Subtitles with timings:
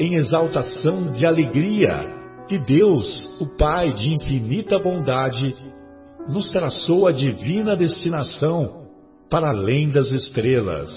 [0.00, 2.06] em exaltação de alegria,
[2.48, 5.54] que Deus, o Pai de infinita bondade,
[6.26, 8.88] nos traçou a divina destinação
[9.28, 10.90] para além das estrelas.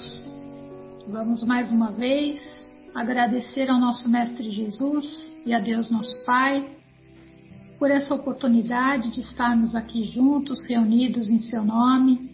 [1.05, 2.41] Vamos mais uma vez
[2.95, 6.65] agradecer ao nosso Mestre Jesus e a Deus nosso Pai
[7.77, 12.31] por essa oportunidade de estarmos aqui juntos, reunidos em seu nome,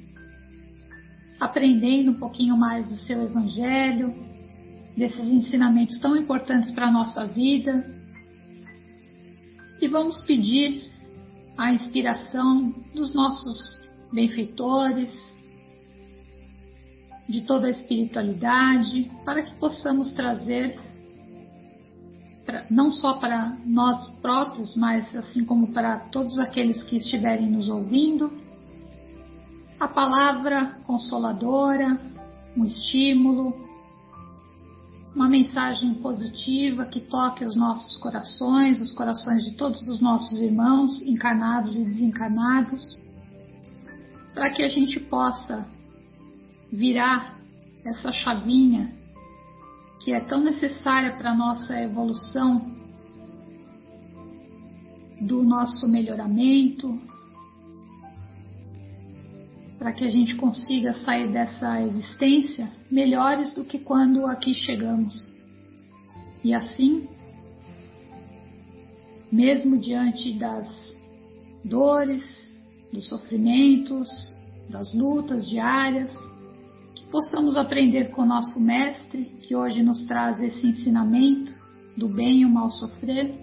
[1.39, 4.28] aprendendo um pouquinho mais do seu Evangelho,
[4.99, 7.85] desses ensinamentos tão importantes para a nossa vida.
[9.81, 10.91] E vamos pedir
[11.57, 13.79] a inspiração dos nossos
[14.11, 15.09] benfeitores,
[17.29, 20.77] de toda a espiritualidade, para que possamos trazer
[22.69, 28.31] não só para nós próprios, mas assim como para todos aqueles que estiverem nos ouvindo,
[29.79, 32.01] a palavra consoladora,
[32.57, 33.68] um estímulo,
[35.19, 41.01] uma mensagem positiva que toque os nossos corações, os corações de todos os nossos irmãos,
[41.01, 42.81] encarnados e desencarnados,
[44.33, 45.67] para que a gente possa
[46.71, 47.37] virar
[47.83, 48.89] essa chavinha
[49.99, 52.79] que é tão necessária para a nossa evolução,
[55.19, 56.97] do nosso melhoramento,
[59.79, 65.13] para que a gente consiga sair dessa existência melhores do que quando aqui chegamos.
[66.43, 67.07] E assim,
[69.31, 70.67] mesmo diante das
[71.63, 72.53] dores,
[72.91, 74.09] dos sofrimentos,
[74.69, 76.09] das lutas diárias,
[77.09, 81.53] possamos aprender com o nosso Mestre, que hoje nos traz esse ensinamento
[81.95, 83.33] do bem e o mal sofrer,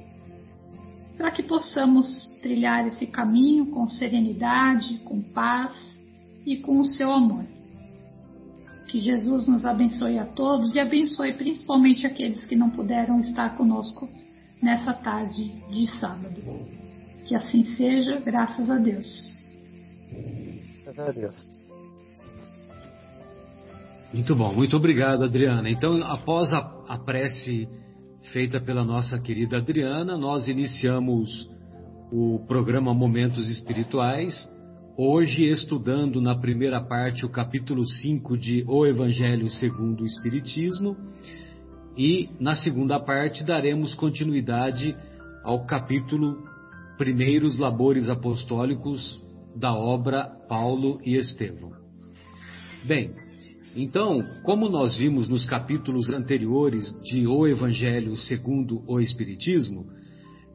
[1.16, 2.06] para que possamos
[2.42, 5.95] trilhar esse caminho com serenidade, com paz
[6.46, 7.44] e com o seu amor.
[8.88, 14.08] Que Jesus nos abençoe a todos e abençoe principalmente aqueles que não puderam estar conosco
[14.62, 16.36] nessa tarde de sábado.
[17.26, 19.34] Que assim seja, graças a Deus.
[20.84, 21.56] Graças a Deus.
[24.14, 25.68] Muito bom, muito obrigado, Adriana.
[25.68, 26.58] Então, após a,
[26.88, 27.68] a prece
[28.32, 31.50] feita pela nossa querida Adriana, nós iniciamos
[32.12, 34.48] o programa Momentos Espirituais,
[34.96, 40.96] hoje estudando na primeira parte o capítulo 5 de O Evangelho segundo o Espiritismo,
[41.98, 44.96] e na segunda parte daremos continuidade
[45.44, 46.42] ao capítulo
[46.96, 49.22] Primeiros Labores Apostólicos
[49.54, 51.72] da obra Paulo e Estevão.
[52.84, 53.14] Bem,
[53.74, 59.86] então, como nós vimos nos capítulos anteriores de O Evangelho segundo o Espiritismo,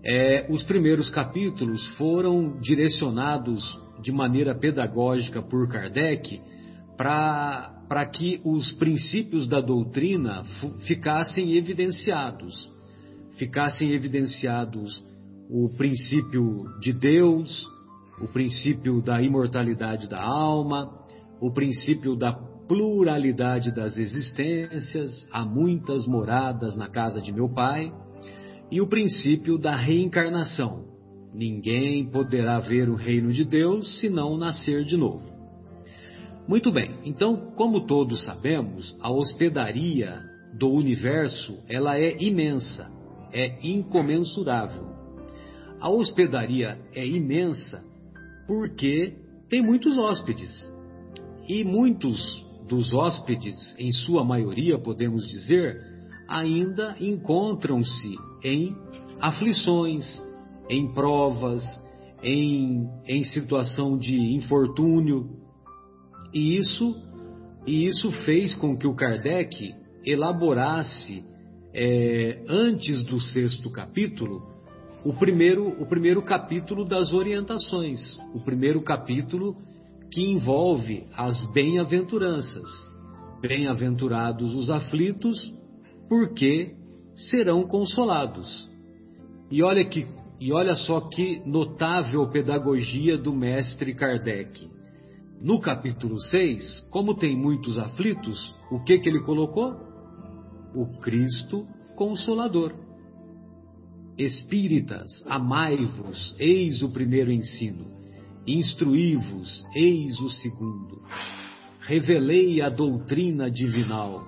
[0.03, 3.63] é, os primeiros capítulos foram direcionados
[4.01, 6.41] de maneira pedagógica por Kardec
[6.97, 10.43] para que os princípios da doutrina
[10.85, 12.71] ficassem evidenciados.
[13.37, 15.03] Ficassem evidenciados
[15.49, 17.67] o princípio de Deus,
[18.21, 20.91] o princípio da imortalidade da alma,
[21.41, 27.91] o princípio da pluralidade das existências, há muitas moradas na casa de meu pai,
[28.71, 30.90] e o princípio da reencarnação.
[31.33, 35.41] Ninguém poderá ver o reino de Deus se não nascer de novo.
[36.47, 40.21] Muito bem, então, como todos sabemos, a hospedaria
[40.53, 42.91] do universo, ela é imensa,
[43.31, 44.91] é incomensurável.
[45.79, 47.83] A hospedaria é imensa
[48.47, 49.13] porque
[49.49, 50.71] tem muitos hóspedes.
[51.47, 55.81] E muitos dos hóspedes, em sua maioria, podemos dizer,
[56.27, 58.75] ainda encontram-se em
[59.19, 60.05] aflições,
[60.71, 61.61] em provas,
[62.23, 65.29] em, em situação de infortúnio.
[66.33, 66.95] E isso,
[67.67, 69.75] e isso fez com que o Kardec
[70.05, 71.25] elaborasse,
[71.73, 74.49] é, antes do sexto capítulo,
[75.03, 79.57] o primeiro, o primeiro capítulo das orientações, o primeiro capítulo
[80.09, 82.67] que envolve as bem-aventuranças.
[83.41, 85.53] Bem-aventurados os aflitos,
[86.07, 86.75] porque
[87.29, 88.69] serão consolados.
[89.49, 90.05] E olha que
[90.41, 94.67] e olha só que notável pedagogia do mestre Kardec.
[95.39, 99.75] No capítulo 6, como tem muitos aflitos, o que que ele colocou?
[100.73, 102.73] O Cristo consolador.
[104.17, 107.85] Espíritas, amai-vos, eis o primeiro ensino.
[108.47, 111.03] Instruí-vos, eis o segundo.
[111.81, 114.27] Revelei a doutrina divinal.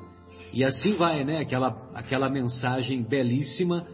[0.54, 1.40] E assim vai, né?
[1.40, 3.88] Aquela, aquela mensagem belíssima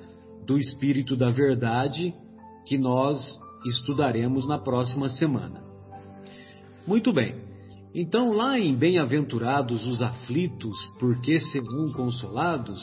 [0.49, 2.11] do Espírito da Verdade
[2.65, 5.61] que nós estudaremos na próxima semana.
[6.87, 7.35] Muito bem.
[7.93, 12.81] Então, lá em Bem-aventurados os aflitos, porque serão consolados,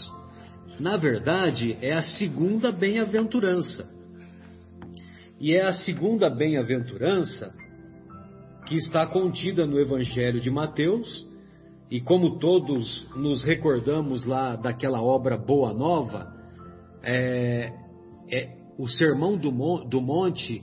[0.78, 3.84] na verdade, é a segunda bem-aventurança.
[5.40, 7.52] E é a segunda bem-aventurança
[8.68, 11.26] que está contida no Evangelho de Mateus,
[11.90, 16.35] e como todos nos recordamos lá daquela obra Boa Nova,
[17.06, 17.72] é,
[18.30, 19.50] é, o Sermão do,
[19.84, 20.62] do Monte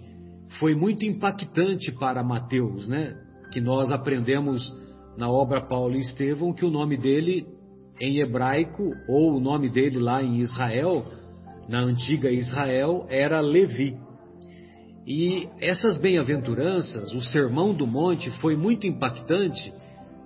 [0.60, 3.16] foi muito impactante para Mateus, né?
[3.52, 4.62] Que nós aprendemos
[5.18, 7.48] na obra Paulo e Estevão que o nome dele
[8.00, 11.06] em hebraico, ou o nome dele lá em Israel,
[11.70, 13.98] na antiga Israel, era Levi.
[15.08, 19.74] E essas bem-aventuranças, o Sermão do Monte, foi muito impactante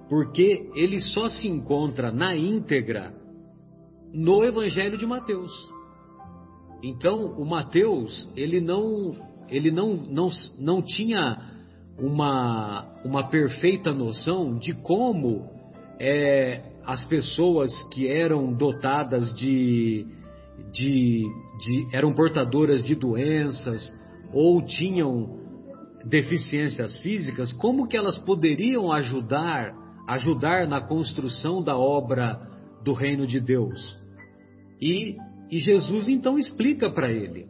[0.10, 3.14] porque ele só se encontra na íntegra
[4.14, 5.52] no Evangelho de Mateus.
[6.84, 9.16] Então, o Mateus, ele não,
[9.50, 10.30] ele não, não,
[10.60, 11.42] não tinha
[11.98, 15.50] uma, uma perfeita noção de como
[16.00, 20.06] é, as pessoas que eram dotadas de,
[20.72, 21.26] de,
[21.60, 23.92] de, eram portadoras de doenças
[24.32, 25.38] ou tinham
[26.06, 29.74] deficiências físicas, como que elas poderiam ajudar,
[30.08, 32.40] ajudar na construção da obra
[32.84, 33.98] do reino de Deus?
[34.82, 35.18] E
[35.50, 37.48] e Jesus então explica para ele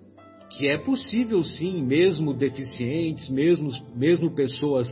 [0.50, 4.88] que é possível sim, mesmo deficientes, mesmo, mesmo pessoas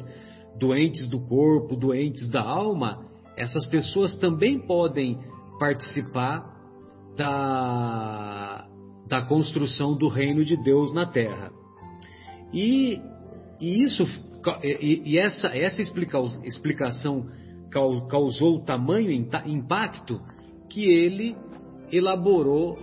[0.60, 3.06] doentes do corpo, doentes da alma,
[3.38, 5.18] essas pessoas também podem
[5.58, 6.54] participar
[7.16, 8.68] da,
[9.08, 11.52] da construção do reino de Deus na terra.
[12.54, 13.00] E,
[13.60, 14.06] e isso
[14.64, 17.26] e, e essa, essa explica, explicação
[18.10, 19.12] causou tamanho
[19.46, 20.22] impacto
[20.70, 21.36] que ele
[21.92, 22.78] elaborou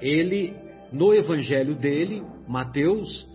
[0.00, 0.54] ele,
[0.92, 3.26] no evangelho dele, Mateus,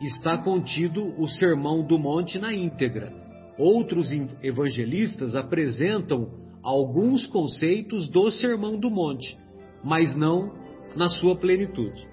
[0.00, 3.12] está contido o Sermão do Monte na íntegra.
[3.58, 4.10] Outros
[4.42, 6.28] evangelistas apresentam
[6.62, 9.38] alguns conceitos do Sermão do Monte,
[9.82, 10.52] mas não
[10.94, 12.06] na sua plenitude.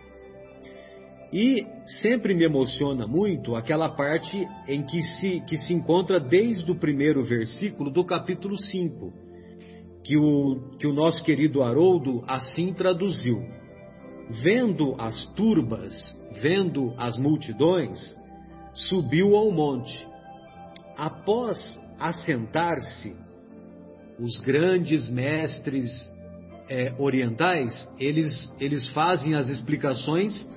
[1.34, 1.66] E
[2.02, 7.24] sempre me emociona muito aquela parte em que se, que se encontra desde o primeiro
[7.24, 9.12] versículo do capítulo 5,
[10.04, 13.42] que o, que o nosso querido Haroldo assim traduziu
[14.30, 15.94] vendo as turbas,
[16.42, 17.98] vendo as multidões,
[18.74, 20.08] subiu ao monte.
[20.98, 21.58] Após
[22.00, 23.16] assentar-se,
[24.20, 25.90] os grandes mestres
[26.70, 30.48] é, orientais, eles, eles fazem as explicações,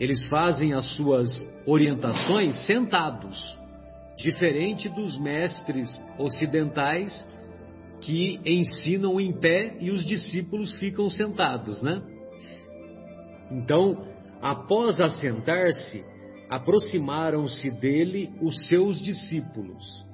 [0.00, 1.28] eles fazem as suas
[1.66, 3.56] orientações sentados,
[4.16, 5.88] diferente dos mestres
[6.18, 7.26] ocidentais
[8.00, 12.02] que ensinam em pé e os discípulos ficam sentados, né?
[13.50, 14.04] Então,
[14.40, 16.04] após assentar-se,
[16.48, 20.04] aproximaram-se dele os seus discípulos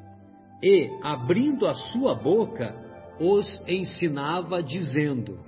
[0.63, 2.75] e, abrindo a sua boca,
[3.21, 5.39] os ensinava, dizendo: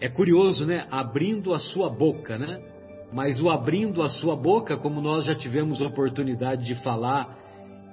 [0.00, 0.86] É curioso, né?
[0.90, 2.60] Abrindo a sua boca, né?
[3.12, 7.38] Mas o abrindo a sua boca, como nós já tivemos oportunidade de falar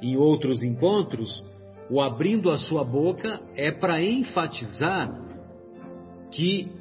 [0.02, 1.44] em outros encontros,
[1.90, 5.12] o abrindo a sua boca é para enfatizar
[6.32, 6.72] que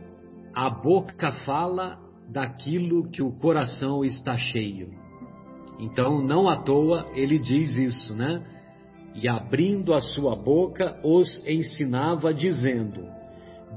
[0.55, 4.91] a boca fala daquilo que o coração está cheio.
[5.79, 8.45] Então, não à toa ele diz isso, né?
[9.15, 13.05] E abrindo a sua boca, os ensinava, dizendo: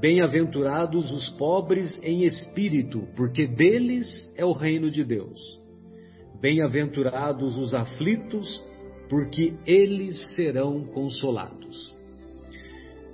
[0.00, 5.38] Bem-aventurados os pobres em espírito, porque deles é o reino de Deus.
[6.40, 8.62] Bem-aventurados os aflitos,
[9.08, 11.94] porque eles serão consolados.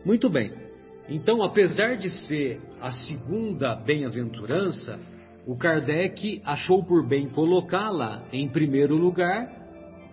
[0.05, 0.68] Muito bem.
[1.09, 5.01] Então, apesar de ser a segunda bem-aventurança,
[5.47, 9.49] o Kardec achou por bem colocá-la em primeiro lugar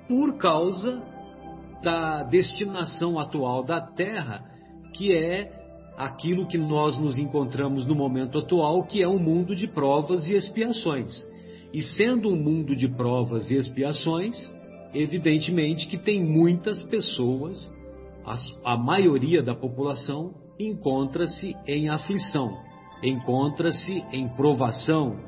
[0.08, 1.04] por causa
[1.84, 4.46] da destinação atual da Terra,
[4.94, 5.52] que é
[5.98, 10.34] aquilo que nós nos encontramos no momento atual, que é um mundo de provas e
[10.34, 11.12] expiações.
[11.74, 14.36] E sendo um mundo de provas e expiações,
[14.94, 17.74] evidentemente que tem muitas pessoas,
[18.26, 22.58] a, a maioria da população encontra-se em aflição,
[23.04, 25.20] encontra-se em provação,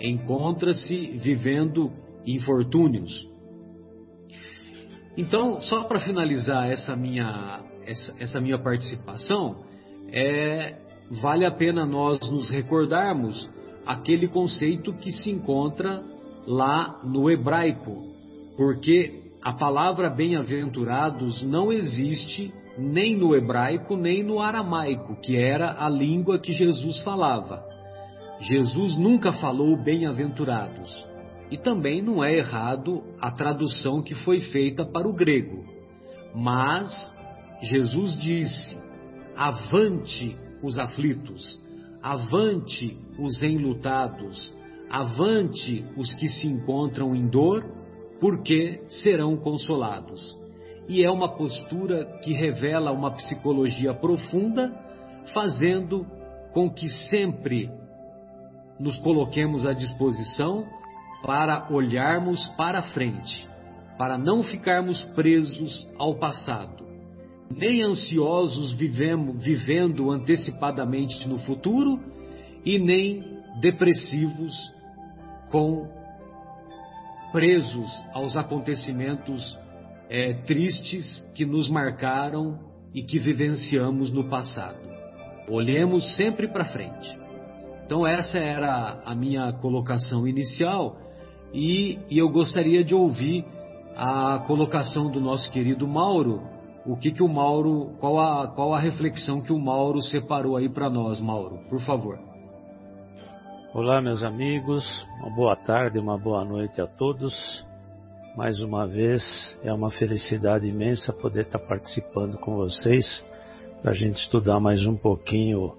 [0.00, 1.92] encontra-se vivendo
[2.26, 3.28] infortúnios.
[5.16, 9.64] Então, só para finalizar essa minha, essa, essa minha participação,
[10.08, 10.78] é,
[11.20, 13.48] vale a pena nós nos recordarmos
[13.84, 16.02] aquele conceito que se encontra
[16.46, 18.12] lá no hebraico,
[18.56, 25.88] porque a palavra bem-aventurados não existe nem no hebraico nem no aramaico, que era a
[25.88, 27.62] língua que Jesus falava.
[28.40, 31.06] Jesus nunca falou bem-aventurados.
[31.50, 35.64] E também não é errado a tradução que foi feita para o grego.
[36.34, 36.90] Mas
[37.62, 38.76] Jesus disse:
[39.36, 41.60] Avante os aflitos,
[42.02, 44.52] avante os enlutados,
[44.90, 47.64] avante os que se encontram em dor,
[48.18, 50.41] porque serão consolados.
[50.92, 54.70] E é uma postura que revela uma psicologia profunda,
[55.32, 56.06] fazendo
[56.52, 57.70] com que sempre
[58.78, 60.66] nos coloquemos à disposição
[61.22, 63.48] para olharmos para frente,
[63.96, 66.84] para não ficarmos presos ao passado,
[67.50, 71.98] nem ansiosos vivemos, vivendo antecipadamente no futuro
[72.66, 73.24] e nem
[73.62, 74.54] depressivos
[75.50, 75.88] com
[77.32, 79.56] presos aos acontecimentos
[80.12, 82.58] é, tristes que nos marcaram
[82.94, 84.76] e que vivenciamos no passado.
[85.48, 87.18] Olhemos sempre para frente.
[87.86, 90.98] Então essa era a minha colocação inicial
[91.50, 93.42] e, e eu gostaria de ouvir
[93.96, 96.42] a colocação do nosso querido Mauro.
[96.84, 100.68] O que que o Mauro, qual a, qual a reflexão que o Mauro separou aí
[100.68, 101.58] para nós, Mauro?
[101.70, 102.18] Por favor.
[103.72, 104.84] Olá, meus amigos.
[105.20, 107.32] Uma boa tarde, uma boa noite a todos.
[108.36, 109.22] Mais uma vez,
[109.62, 113.22] é uma felicidade imensa poder estar participando com vocês
[113.82, 115.74] para a gente estudar mais um pouquinho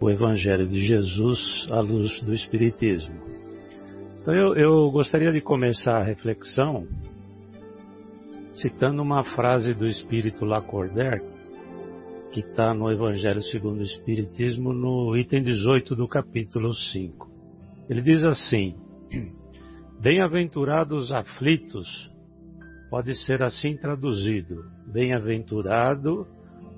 [0.00, 3.14] o Evangelho de Jesus à luz do Espiritismo.
[4.22, 6.86] Então eu, eu gostaria de começar a reflexão
[8.52, 11.24] citando uma frase do Espírito Lacordaire,
[12.32, 17.28] que está no Evangelho segundo o Espiritismo, no item 18 do capítulo 5.
[17.90, 18.76] Ele diz assim:
[20.04, 21.88] Bem-aventurados aflitos,
[22.90, 26.26] pode ser assim traduzido: Bem-aventurado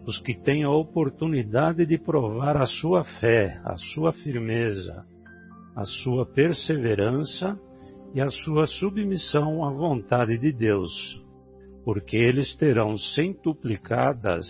[0.06, 5.04] os que têm a oportunidade de provar a sua fé, a sua firmeza,
[5.74, 7.58] a sua perseverança
[8.14, 11.20] e a sua submissão à vontade de Deus,
[11.84, 14.46] porque eles terão centuplicadas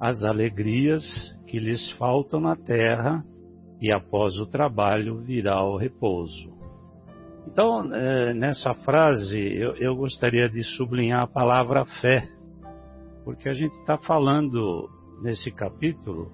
[0.00, 1.02] as alegrias
[1.48, 3.24] que lhes faltam na terra,
[3.80, 6.55] e após o trabalho virá o repouso.
[7.46, 12.28] Então, é, nessa frase, eu, eu gostaria de sublinhar a palavra fé,
[13.24, 14.90] porque a gente está falando
[15.22, 16.32] nesse capítulo,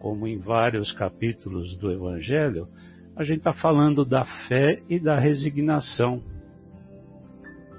[0.00, 2.68] como em vários capítulos do Evangelho,
[3.14, 6.22] a gente está falando da fé e da resignação.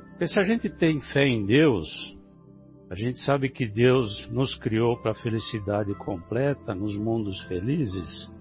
[0.09, 1.87] Porque se a gente tem fé em Deus,
[2.89, 8.31] a gente sabe que Deus nos criou para a felicidade completa, nos mundos felizes,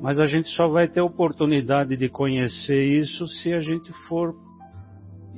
[0.00, 4.34] mas a gente só vai ter oportunidade de conhecer isso se a gente for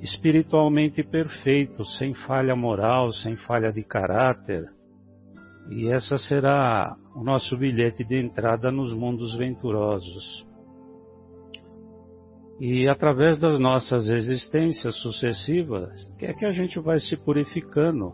[0.02, 4.64] espiritualmente perfeito, sem falha moral, sem falha de caráter.
[5.70, 10.46] E essa será o nosso bilhete de entrada nos mundos venturosos.
[12.60, 18.12] E através das nossas existências sucessivas, que é que a gente vai se purificando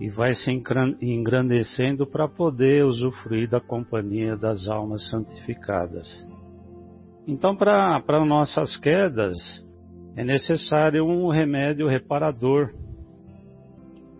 [0.00, 6.26] e vai se engrandecendo para poder usufruir da companhia das almas santificadas.
[7.28, 9.36] Então, para nossas quedas,
[10.16, 12.72] é necessário um remédio reparador,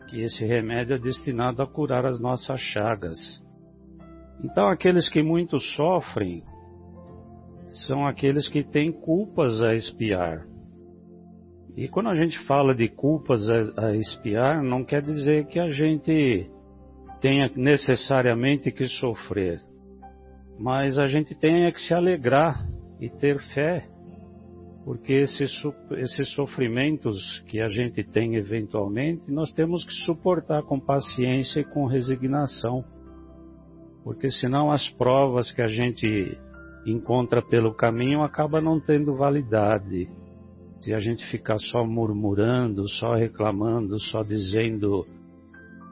[0.07, 3.43] que esse remédio é destinado a curar as nossas chagas.
[4.45, 6.43] Então, aqueles que muito sofrem
[7.87, 10.47] são aqueles que têm culpas a espiar.
[11.81, 15.71] E quando a gente fala de culpas a, a espiar, não quer dizer que a
[15.71, 16.47] gente
[17.23, 19.63] tenha necessariamente que sofrer,
[20.59, 22.69] mas a gente tenha que se alegrar
[23.01, 23.89] e ter fé,
[24.85, 25.51] porque esses,
[25.93, 31.87] esses sofrimentos que a gente tem eventualmente, nós temos que suportar com paciência e com
[31.87, 32.85] resignação,
[34.05, 36.39] porque senão as provas que a gente
[36.85, 40.11] encontra pelo caminho acaba não tendo validade.
[40.81, 45.07] Se a gente ficar só murmurando, só reclamando, só dizendo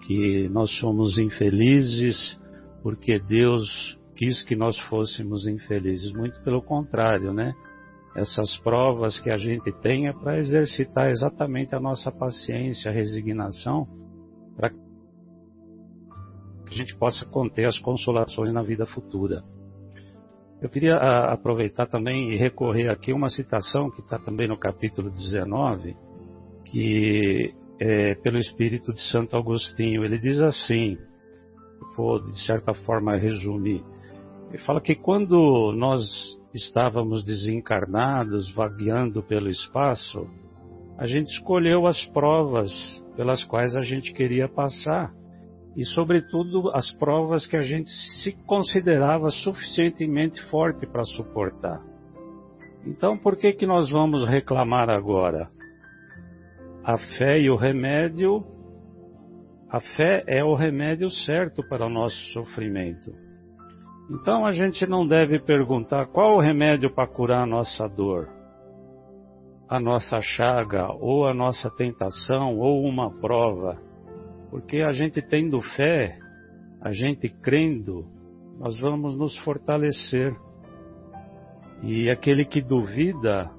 [0.06, 2.38] que nós somos infelizes
[2.82, 7.54] porque Deus quis que nós fôssemos infelizes, muito pelo contrário, né?
[8.18, 13.86] essas provas que a gente tem é para exercitar exatamente a nossa paciência, a resignação,
[14.56, 14.76] para que
[16.68, 19.44] a gente possa conter as consolações na vida futura.
[20.60, 25.10] Eu queria a, aproveitar também e recorrer aqui uma citação que está também no capítulo
[25.10, 25.96] 19,
[26.64, 30.04] que é pelo Espírito de Santo Agostinho.
[30.04, 30.98] Ele diz assim,
[31.96, 33.84] vou de certa forma resumir.
[34.48, 36.02] Ele fala que quando nós
[36.52, 40.26] estávamos desencarnados, vagueando pelo espaço,
[40.96, 42.70] a gente escolheu as provas
[43.14, 45.12] pelas quais a gente queria passar
[45.78, 47.88] e, sobretudo, as provas que a gente
[48.20, 51.80] se considerava suficientemente forte para suportar.
[52.84, 55.48] Então, por que que nós vamos reclamar agora?
[56.82, 58.44] A fé e o remédio,
[59.70, 63.12] a fé é o remédio certo para o nosso sofrimento.
[64.10, 68.28] Então a gente não deve perguntar qual o remédio para curar a nossa dor,
[69.68, 73.87] a nossa chaga, ou a nossa tentação, ou uma prova.
[74.50, 76.18] Porque a gente tendo fé,
[76.80, 78.06] a gente crendo,
[78.58, 80.34] nós vamos nos fortalecer.
[81.82, 83.50] E aquele que duvida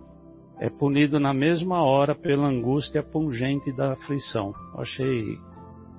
[0.59, 4.53] é punido na mesma hora pela angústia pungente da aflição.
[4.75, 5.37] Achei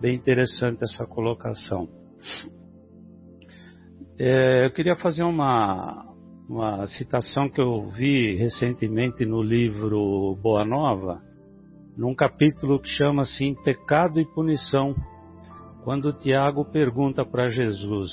[0.01, 1.89] bem interessante essa colocação.
[4.19, 6.07] É, eu queria fazer uma,
[6.47, 11.23] uma citação que eu vi recentemente no livro Boa Nova,
[12.01, 14.97] num capítulo que chama assim Pecado e Punição,
[15.85, 18.11] quando Tiago pergunta para Jesus.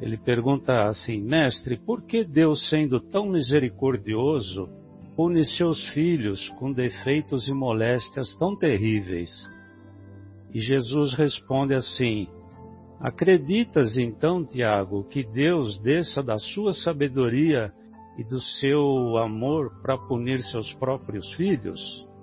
[0.00, 4.68] Ele pergunta assim: Mestre, por que Deus, sendo tão misericordioso,
[5.16, 9.28] pune seus filhos com defeitos e moléstias tão terríveis?
[10.52, 12.28] E Jesus responde assim:
[13.00, 17.72] Acreditas então, Tiago, que Deus desça da sua sabedoria
[18.16, 22.13] e do seu amor para punir seus próprios filhos?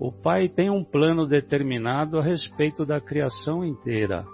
[0.00, 4.24] O Pai tem um plano determinado a respeito da criação inteira,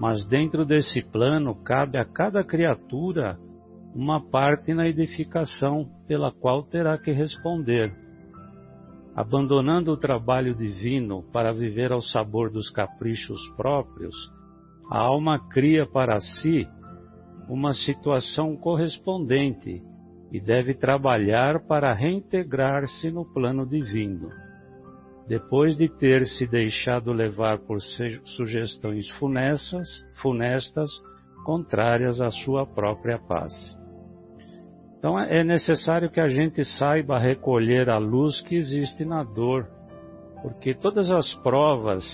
[0.00, 3.38] mas dentro desse plano cabe a cada criatura
[3.94, 7.94] uma parte na edificação pela qual terá que responder.
[9.14, 14.14] Abandonando o trabalho divino para viver ao sabor dos caprichos próprios,
[14.90, 16.66] a alma cria para si
[17.50, 19.82] uma situação correspondente
[20.32, 24.30] e deve trabalhar para reintegrar-se no plano divino.
[25.30, 29.88] Depois de ter se deixado levar por sugestões funestas,
[30.20, 30.90] funestas
[31.44, 33.52] contrárias à sua própria paz.
[34.98, 39.68] Então é necessário que a gente saiba recolher a luz que existe na dor,
[40.42, 42.04] porque todas as provas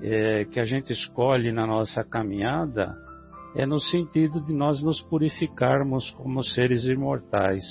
[0.00, 2.94] é, que a gente escolhe na nossa caminhada
[3.56, 7.64] é no sentido de nós nos purificarmos como seres imortais.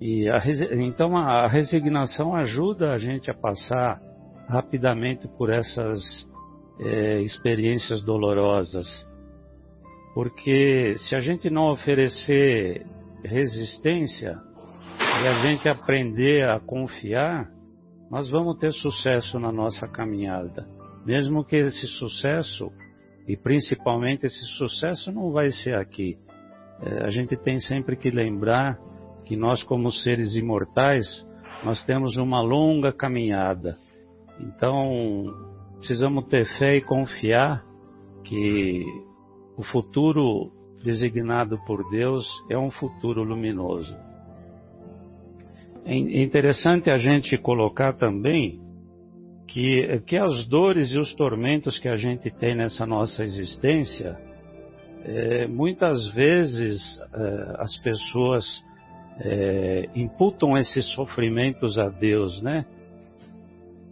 [0.00, 0.40] E a,
[0.72, 4.00] então a resignação ajuda a gente a passar
[4.48, 6.00] rapidamente por essas
[6.80, 8.86] é, experiências dolorosas.
[10.14, 12.86] Porque se a gente não oferecer
[13.22, 14.38] resistência
[15.22, 17.48] e a gente aprender a confiar,
[18.10, 20.66] nós vamos ter sucesso na nossa caminhada.
[21.04, 22.70] Mesmo que esse sucesso,
[23.26, 26.16] e principalmente esse sucesso, não vai ser aqui.
[26.80, 28.78] É, a gente tem sempre que lembrar
[29.28, 31.06] que nós, como seres imortais,
[31.62, 33.76] nós temos uma longa caminhada.
[34.40, 35.34] Então,
[35.76, 37.62] precisamos ter fé e confiar
[38.24, 38.82] que
[39.54, 40.50] o futuro
[40.82, 43.94] designado por Deus é um futuro luminoso.
[45.84, 48.58] É interessante a gente colocar também
[49.46, 54.18] que, que as dores e os tormentos que a gente tem nessa nossa existência,
[55.04, 56.80] é, muitas vezes
[57.12, 58.66] é, as pessoas
[59.20, 62.64] é, imputam esses sofrimentos a Deus, né?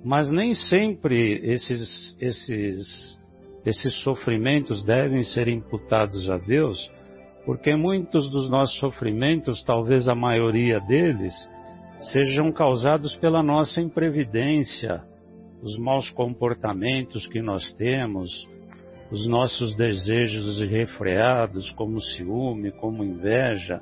[0.05, 3.19] Mas nem sempre esses, esses,
[3.65, 6.79] esses sofrimentos devem ser imputados a Deus,
[7.45, 11.35] porque muitos dos nossos sofrimentos, talvez a maioria deles,
[12.13, 15.03] sejam causados pela nossa imprevidência,
[15.63, 18.31] os maus comportamentos que nós temos,
[19.11, 23.81] os nossos desejos irrefreados, como ciúme, como inveja.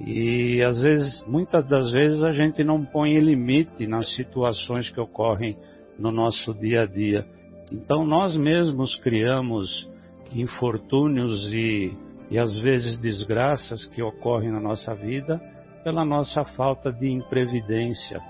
[0.00, 5.56] E às vezes, muitas das vezes a gente não põe limite nas situações que ocorrem
[5.98, 7.26] no nosso dia a dia.
[7.70, 9.88] Então nós mesmos criamos
[10.34, 11.92] infortúnios e,
[12.30, 15.40] e às vezes desgraças que ocorrem na nossa vida
[15.84, 18.20] pela nossa falta de imprevidência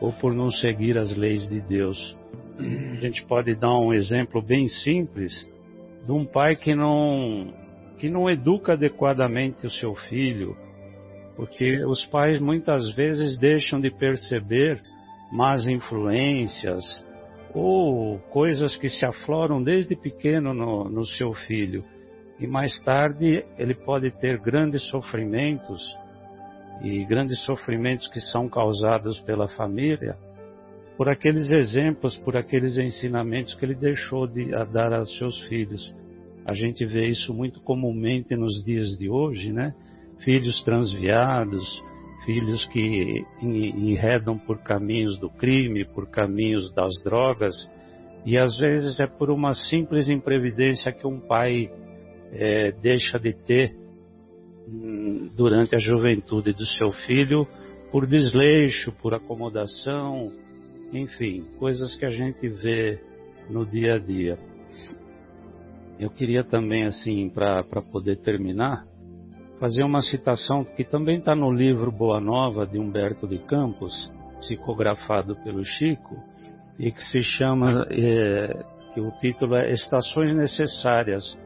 [0.00, 2.16] ou por não seguir as leis de Deus.
[2.58, 5.32] A gente pode dar um exemplo bem simples
[6.04, 7.52] de um pai que não
[7.98, 10.56] que não educa adequadamente o seu filho,
[11.40, 14.78] porque os pais muitas vezes deixam de perceber
[15.32, 16.84] más influências
[17.54, 21.82] ou coisas que se afloram desde pequeno no, no seu filho.
[22.38, 25.80] E mais tarde ele pode ter grandes sofrimentos
[26.82, 30.18] e grandes sofrimentos que são causados pela família
[30.94, 35.94] por aqueles exemplos, por aqueles ensinamentos que ele deixou de a dar aos seus filhos.
[36.44, 39.74] A gente vê isso muito comumente nos dias de hoje, né?
[40.24, 41.84] Filhos transviados,
[42.24, 47.54] filhos que enredam por caminhos do crime, por caminhos das drogas,
[48.24, 51.70] e às vezes é por uma simples imprevidência que um pai
[52.32, 53.74] é, deixa de ter
[54.68, 57.46] hum, durante a juventude do seu filho,
[57.90, 60.30] por desleixo, por acomodação,
[60.92, 63.00] enfim, coisas que a gente vê
[63.48, 64.38] no dia a dia.
[65.98, 68.86] Eu queria também, assim, para poder terminar,
[69.60, 75.36] fazer uma citação que também está no livro Boa Nova de Humberto de Campos, psicografado
[75.44, 76.16] pelo Chico,
[76.78, 81.38] e que se chama, é, que o título é Estações Necessárias,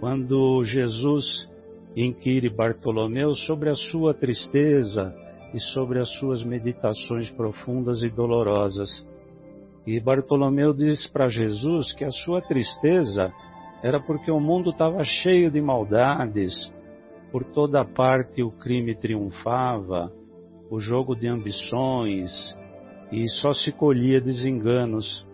[0.00, 1.48] quando Jesus
[1.96, 5.14] inquire Bartolomeu sobre a sua tristeza
[5.54, 9.06] e sobre as suas meditações profundas e dolorosas.
[9.86, 13.32] E Bartolomeu diz para Jesus que a sua tristeza
[13.84, 16.72] era porque o mundo estava cheio de maldades,
[17.32, 20.12] por toda parte o crime triunfava,
[20.70, 22.30] o jogo de ambições,
[23.10, 25.26] e só se colhia desenganos.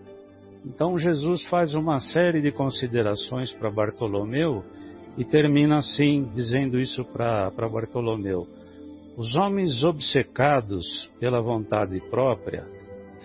[0.65, 4.63] Então Jesus faz uma série de considerações para Bartolomeu
[5.17, 8.47] e termina assim, dizendo isso para Bartolomeu.
[9.17, 12.65] Os homens obcecados pela vontade própria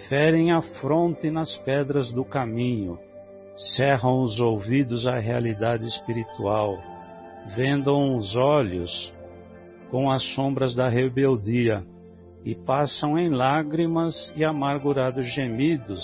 [0.08, 2.98] ferem a fronte nas pedras do caminho,
[3.76, 6.76] cerram os ouvidos à realidade espiritual,
[7.56, 9.12] vendam os olhos
[9.90, 11.84] com as sombras da rebeldia
[12.44, 16.02] e passam em lágrimas e amargurados gemidos,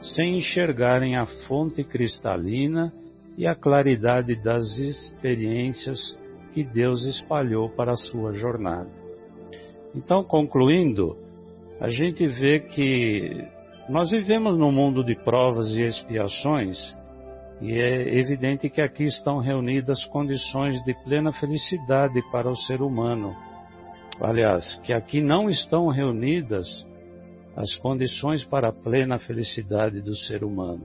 [0.00, 2.92] sem enxergarem a fonte cristalina
[3.36, 6.18] e a claridade das experiências
[6.52, 8.90] que Deus espalhou para a sua jornada.
[9.94, 11.16] Então, concluindo,
[11.80, 13.44] a gente vê que
[13.88, 16.76] nós vivemos num mundo de provas e expiações
[17.60, 23.34] e é evidente que aqui estão reunidas condições de plena felicidade para o ser humano.
[24.20, 26.86] Aliás, que aqui não estão reunidas
[27.56, 30.84] as condições para a plena felicidade do ser humano.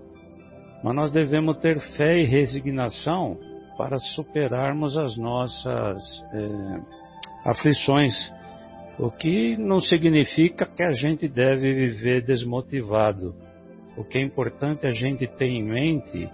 [0.84, 3.38] Mas nós devemos ter fé e resignação
[3.78, 6.02] para superarmos as nossas
[6.34, 8.14] é, aflições,
[8.98, 13.36] o que não significa que a gente deve viver desmotivado.
[13.96, 16.30] O que é importante a gente ter em mente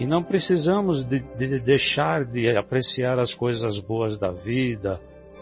[0.00, 4.98] que não precisamos de, de deixar de apreciar as coisas boas da vida,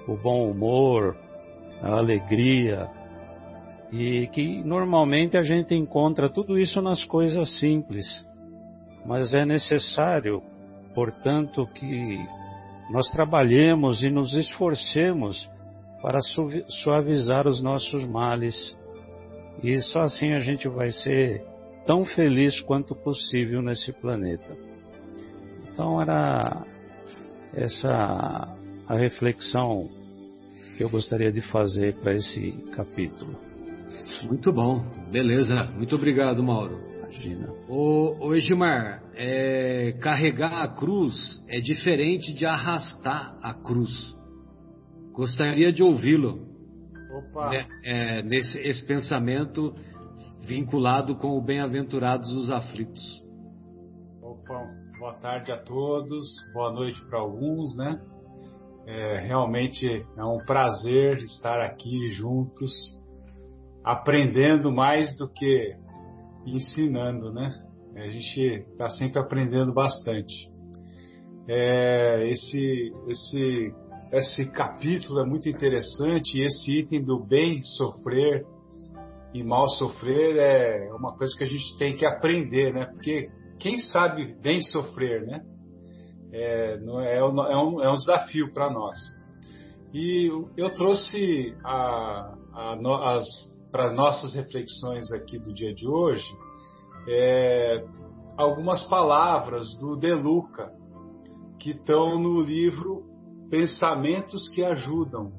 [0.09, 1.17] o bom humor,
[1.81, 2.89] a alegria,
[3.93, 8.05] e que normalmente a gente encontra tudo isso nas coisas simples.
[9.07, 10.43] Mas é necessário,
[10.93, 12.19] portanto, que
[12.91, 15.49] nós trabalhemos e nos esforcemos
[16.03, 16.19] para
[16.83, 18.77] suavizar os nossos males.
[19.63, 21.47] E só assim a gente vai ser
[21.89, 24.55] tão feliz quanto possível nesse planeta.
[25.73, 26.67] Então era
[27.55, 28.55] essa
[28.87, 29.89] a reflexão
[30.77, 33.35] que eu gostaria de fazer para esse capítulo.
[34.25, 35.65] Muito bom, beleza.
[35.77, 36.79] Muito obrigado, Mauro.
[36.99, 37.49] Imagina.
[37.67, 44.15] Ô, ô Edmar, é, carregar a cruz é diferente de arrastar a cruz.
[45.13, 46.47] Gostaria de ouvi-lo.
[47.11, 47.51] Opa!
[47.55, 49.75] É, é, nesse esse pensamento
[50.49, 53.23] vinculado com o bem-aventurados os aflitos.
[54.23, 54.67] Opa,
[54.99, 58.01] boa tarde a todos, boa noite para alguns, né?
[58.87, 62.73] É, realmente é um prazer estar aqui juntos,
[63.85, 65.77] aprendendo mais do que
[66.47, 67.51] ensinando, né?
[67.95, 70.51] A gente está sempre aprendendo bastante.
[71.47, 73.75] É, esse, esse,
[74.13, 78.47] esse capítulo é muito interessante, esse item do bem sofrer
[79.35, 82.87] e mal sofrer é uma coisa que a gente tem que aprender, né?
[82.87, 85.41] Porque quem sabe bem sofrer, né?
[86.33, 88.99] É, é, é, um, é um desafio para nós.
[89.93, 93.27] E eu trouxe a, a, as,
[93.71, 96.27] para nossas reflexões aqui do dia de hoje
[97.09, 97.85] é,
[98.37, 100.71] algumas palavras do De Luca
[101.59, 103.05] que estão no livro
[103.51, 105.33] Pensamentos que Ajudam,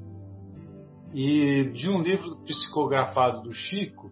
[1.14, 4.12] e de um livro psicografado do Chico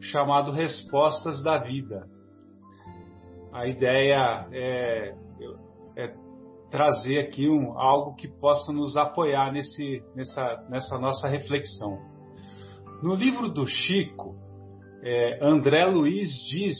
[0.00, 2.08] chamado Respostas da Vida.
[3.52, 5.14] A ideia é,
[5.96, 6.14] é
[6.70, 11.98] trazer aqui um, algo que possa nos apoiar nesse, nessa, nessa nossa reflexão.
[13.02, 14.36] No livro do Chico,
[15.02, 16.78] é, André Luiz diz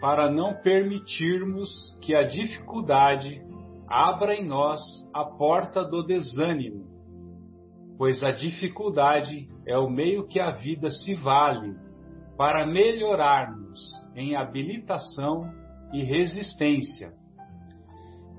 [0.00, 3.40] para não permitirmos que a dificuldade
[3.88, 4.80] abra em nós
[5.14, 6.91] a porta do desânimo,
[8.02, 11.76] pois a dificuldade é o meio que a vida se vale
[12.36, 13.78] para melhorarmos
[14.16, 15.48] em habilitação
[15.92, 17.12] e resistência.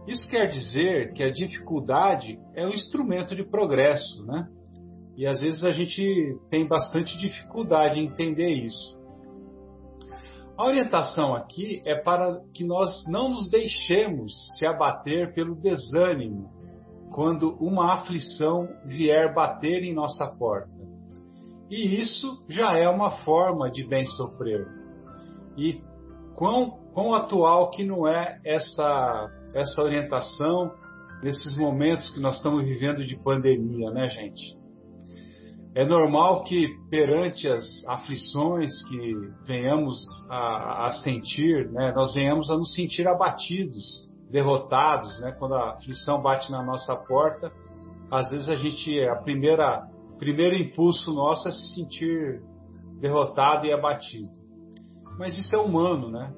[0.06, 4.50] Isso quer dizer que a dificuldade é um instrumento de progresso, né?
[5.16, 9.00] E às vezes a gente tem bastante dificuldade em entender isso.
[10.58, 16.52] A orientação aqui é para que nós não nos deixemos se abater pelo desânimo
[17.14, 20.74] quando uma aflição vier bater em nossa porta.
[21.70, 24.68] E isso já é uma forma de bem sofrer.
[25.56, 25.80] E
[26.36, 30.72] quão, quão atual que não é essa, essa orientação
[31.22, 34.58] nesses momentos que nós estamos vivendo de pandemia, né, gente?
[35.76, 39.14] É normal que perante as aflições que
[39.46, 39.98] venhamos
[40.30, 46.22] a, a sentir, né, nós venhamos a nos sentir abatidos, derrotados, né, quando a aflição
[46.22, 47.50] bate na nossa porta,
[48.12, 49.88] às vezes a gente a primeira
[50.20, 52.42] primeiro impulso nosso é se sentir
[53.00, 54.30] derrotado e abatido.
[55.18, 56.34] Mas isso é humano, né?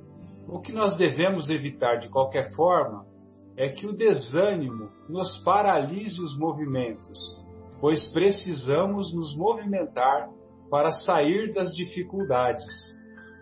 [0.47, 3.05] O que nós devemos evitar de qualquer forma
[3.57, 7.45] é que o desânimo nos paralise os movimentos
[7.85, 10.29] pois precisamos nos movimentar
[10.69, 12.65] para sair das dificuldades.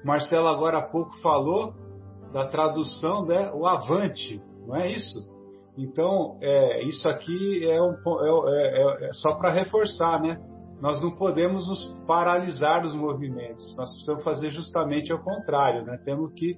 [0.04, 1.74] Marcelo agora há pouco falou
[2.34, 5.32] da tradução, né, o avante, não é isso?
[5.78, 7.94] Então, é, isso aqui é, um,
[8.50, 10.40] é, é, é só para reforçar, né?
[10.82, 15.98] Nós não podemos nos paralisar os movimentos, nós precisamos fazer justamente ao contrário, né?
[16.04, 16.58] Temos que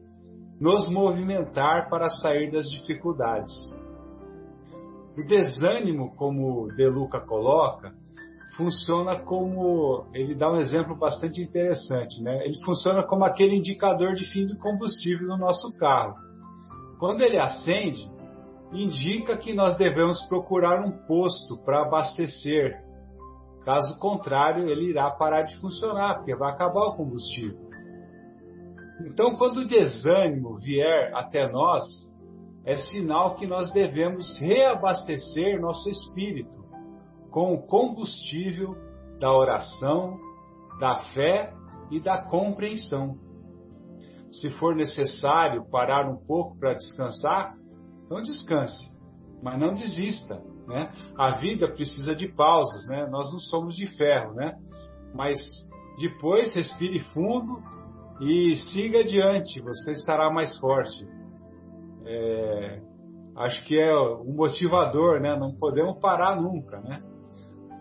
[0.60, 3.54] nos movimentar para sair das dificuldades.
[5.18, 7.94] O desânimo, como De Luca coloca,
[8.56, 10.08] funciona como.
[10.14, 12.46] Ele dá um exemplo bastante interessante, né?
[12.46, 16.16] Ele funciona como aquele indicador de fim de combustível no nosso carro.
[17.00, 18.10] Quando ele acende,
[18.72, 22.84] indica que nós devemos procurar um posto para abastecer.
[23.64, 27.66] Caso contrário, ele irá parar de funcionar, porque vai acabar o combustível.
[29.06, 31.84] Então, quando o desânimo vier até nós,
[32.64, 36.65] é sinal que nós devemos reabastecer nosso espírito
[37.36, 38.78] com o combustível
[39.20, 40.18] da oração,
[40.80, 41.54] da fé
[41.92, 43.18] e da compreensão.
[44.32, 47.54] Se for necessário parar um pouco para descansar,
[48.06, 48.88] então descanse,
[49.44, 50.42] mas não desista.
[50.66, 50.90] Né?
[51.18, 53.06] A vida precisa de pausas, né?
[53.08, 54.56] nós não somos de ferro, né?
[55.14, 55.38] mas
[56.00, 57.62] depois respire fundo
[58.22, 61.06] e siga adiante, você estará mais forte
[62.06, 62.82] é,
[63.36, 65.36] acho que é um motivador, né?
[65.36, 67.02] Não podemos parar nunca, né?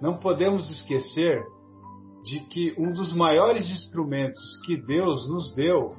[0.05, 1.43] Não podemos esquecer
[2.25, 5.97] de que um dos maiores instrumentos que Deus nos deu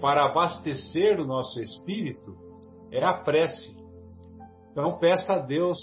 [0.00, 2.36] para abastecer o nosso espírito
[2.92, 3.76] é a prece.
[4.70, 5.76] Então peça a Deus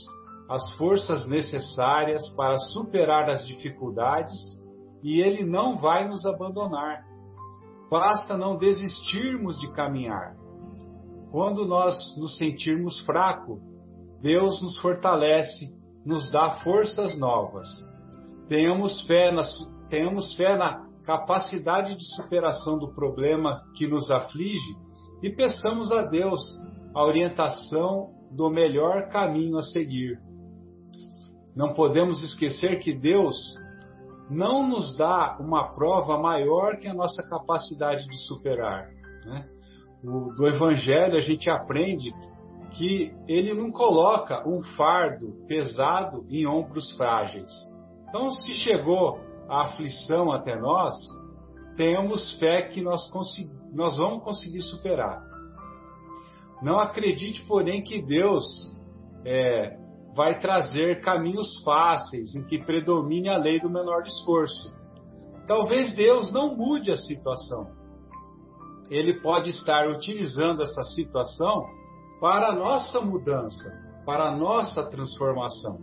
[0.50, 4.32] as forças necessárias para superar as dificuldades
[5.04, 7.04] e Ele não vai nos abandonar.
[7.92, 10.34] Basta não desistirmos de caminhar.
[11.30, 13.60] Quando nós nos sentirmos fracos,
[14.22, 15.66] Deus nos fortalece,
[16.06, 17.68] nos dá forças novas.
[18.48, 19.44] Tenhamos fé na,
[19.90, 24.76] tenhamos fé na capacidade de superação do problema que nos aflige
[25.24, 26.42] e peçamos a Deus
[26.94, 30.20] a orientação do melhor caminho a seguir.
[31.56, 33.36] Não podemos esquecer que Deus
[34.30, 38.90] não nos dá uma prova maior que a nossa capacidade de superar.
[39.26, 39.50] Né?
[40.06, 42.14] do Evangelho, a gente aprende
[42.78, 47.52] que ele não coloca um fardo pesado em ombros frágeis.
[48.10, 50.96] Então, se chegou a aflição até nós,
[51.78, 53.10] tenhamos fé que nós,
[53.74, 55.24] nós vamos conseguir superar.
[56.62, 58.44] Não acredite, porém, que Deus
[59.26, 59.78] é,
[60.16, 64.74] vai trazer caminhos fáceis em que predomine a lei do menor esforço.
[65.48, 67.70] Talvez Deus não mude a situação,
[68.90, 71.66] ele pode estar utilizando essa situação
[72.20, 73.72] para a nossa mudança,
[74.06, 75.80] para a nossa transformação.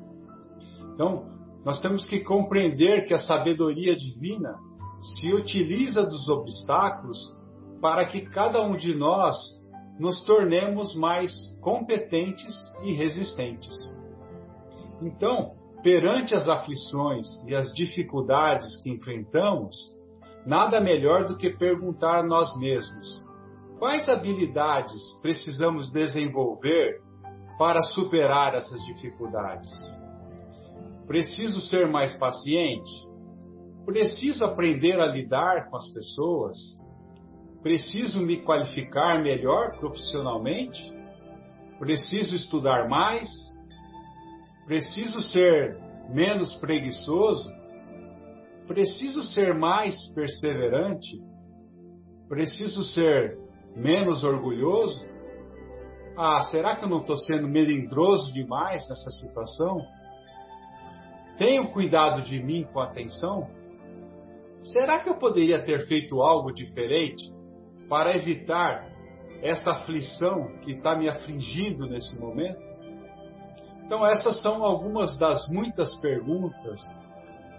[0.94, 1.26] Então,
[1.64, 4.58] nós temos que compreender que a sabedoria divina
[5.00, 7.18] se utiliza dos obstáculos
[7.80, 9.36] para que cada um de nós
[9.98, 13.74] nos tornemos mais competentes e resistentes.
[15.00, 19.76] Então, perante as aflições e as dificuldades que enfrentamos,
[20.46, 23.24] nada melhor do que perguntar nós mesmos:
[23.82, 27.00] quais habilidades precisamos desenvolver
[27.58, 29.68] para superar essas dificuldades?
[31.04, 32.88] Preciso ser mais paciente?
[33.84, 36.56] Preciso aprender a lidar com as pessoas?
[37.60, 40.80] Preciso me qualificar melhor profissionalmente?
[41.80, 43.28] Preciso estudar mais?
[44.64, 45.76] Preciso ser
[46.08, 47.50] menos preguiçoso?
[48.68, 51.20] Preciso ser mais perseverante?
[52.28, 53.41] Preciso ser
[53.74, 55.06] menos orgulhoso?
[56.16, 59.78] Ah, será que eu não estou sendo melindroso demais nessa situação?
[61.38, 63.48] Tenho cuidado de mim com atenção?
[64.62, 67.32] Será que eu poderia ter feito algo diferente
[67.88, 68.88] para evitar
[69.42, 72.60] essa aflição que está me afligindo nesse momento?
[73.84, 76.80] Então, essas são algumas das muitas perguntas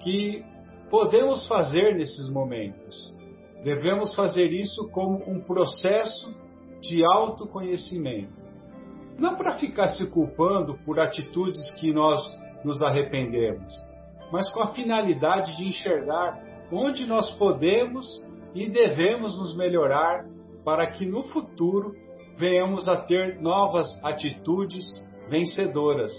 [0.01, 0.45] que
[0.89, 3.15] podemos fazer nesses momentos.
[3.63, 6.35] Devemos fazer isso como um processo
[6.81, 8.33] de autoconhecimento.
[9.17, 12.21] Não para ficar se culpando por atitudes que nós
[12.63, 13.73] nos arrependemos,
[14.31, 18.05] mas com a finalidade de enxergar onde nós podemos
[18.53, 20.25] e devemos nos melhorar
[20.65, 21.93] para que no futuro
[22.37, 24.83] venhamos a ter novas atitudes
[25.29, 26.11] vencedoras.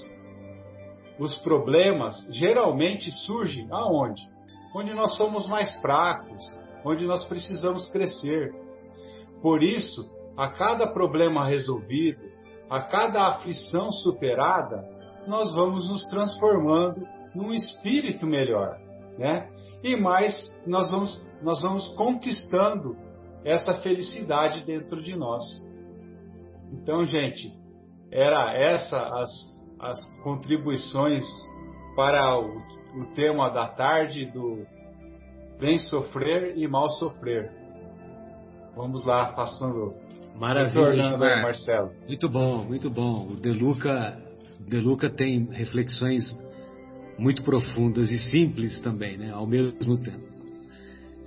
[1.19, 4.23] Os problemas geralmente surgem aonde?
[4.75, 6.45] Onde nós somos mais fracos,
[6.85, 8.55] onde nós precisamos crescer.
[9.41, 12.23] Por isso, a cada problema resolvido,
[12.69, 14.85] a cada aflição superada,
[15.27, 18.79] nós vamos nos transformando num espírito melhor,
[19.19, 19.49] né?
[19.83, 20.35] E mais,
[20.67, 22.97] nós vamos, nós vamos conquistando
[23.45, 25.43] essa felicidade dentro de nós.
[26.73, 27.53] Então, gente,
[28.11, 29.31] era essa as,
[29.81, 31.25] as contribuições
[31.95, 32.57] para o,
[33.01, 34.67] o tema da tarde do
[35.59, 37.51] bem sofrer e mal sofrer.
[38.77, 39.95] Vamos lá, passando.
[40.37, 41.93] Maravilha, Marcelo.
[42.09, 43.29] Muito bom, muito bom.
[43.29, 44.19] O Deluca,
[44.59, 46.37] Deluca tem reflexões
[47.17, 49.31] muito profundas e simples também, né?
[49.31, 50.35] Ao mesmo tempo.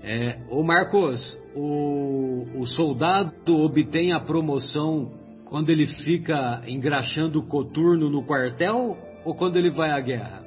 [0.04, 1.20] É, ô Marcos,
[1.56, 5.12] o, o soldado obtém a promoção
[5.46, 10.46] quando ele fica engraxando o coturno no quartel ou quando ele vai à guerra?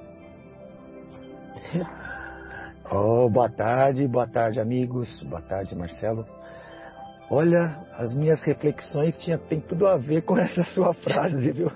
[2.92, 5.22] Oh, boa tarde, boa tarde, amigos.
[5.22, 6.26] Boa tarde, Marcelo.
[7.30, 11.70] Olha, as minhas reflexões tinha, tem tudo a ver com essa sua frase, viu?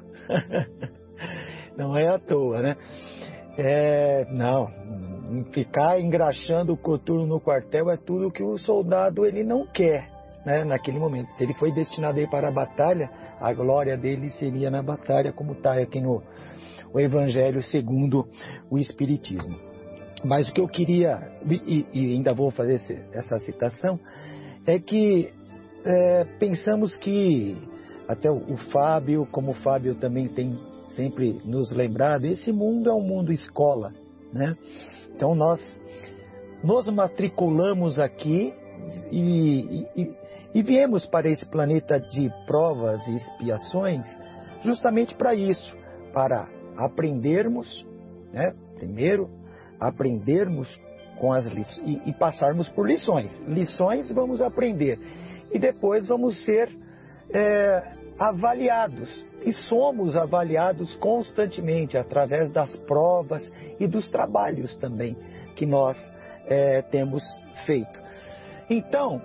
[1.79, 2.77] Não é à toa, né?
[3.57, 4.68] É, não,
[5.53, 10.11] ficar engraxando o coturno no quartel é tudo que o soldado ele não quer,
[10.44, 10.64] né?
[10.64, 13.09] Naquele momento, se ele foi destinado aí para a batalha,
[13.40, 16.20] a glória dele seria na batalha, como está aqui no
[16.92, 18.29] o Evangelho segundo
[18.68, 19.63] o Espiritismo.
[20.25, 22.81] Mas o que eu queria, e, e ainda vou fazer
[23.13, 24.01] essa citação,
[24.67, 25.31] é que
[25.85, 27.57] é, pensamos que,
[28.09, 30.59] até o, o Fábio, como o Fábio também tem
[30.97, 33.93] sempre nos lembrado, esse mundo é um mundo escola,
[34.33, 34.57] né?
[35.15, 35.61] Então nós
[36.63, 38.55] nos matriculamos aqui
[39.11, 40.15] e, e,
[40.55, 44.05] e viemos para esse planeta de provas e expiações
[44.63, 45.77] justamente para isso,
[46.13, 47.87] para aprendermos,
[48.33, 48.55] né?
[48.77, 49.29] Primeiro,
[49.88, 50.68] aprendermos
[51.18, 53.38] com as lições e, passarmos por lições.
[53.47, 54.99] Lições vamos aprender
[55.53, 56.70] e depois vamos ser
[57.31, 57.83] é,
[58.18, 59.25] avaliados.
[59.44, 65.16] E somos avaliados constantemente através das provas e dos trabalhos também
[65.55, 65.97] que nós
[66.47, 67.23] é, temos
[67.66, 68.03] feito.
[68.68, 69.20] Então,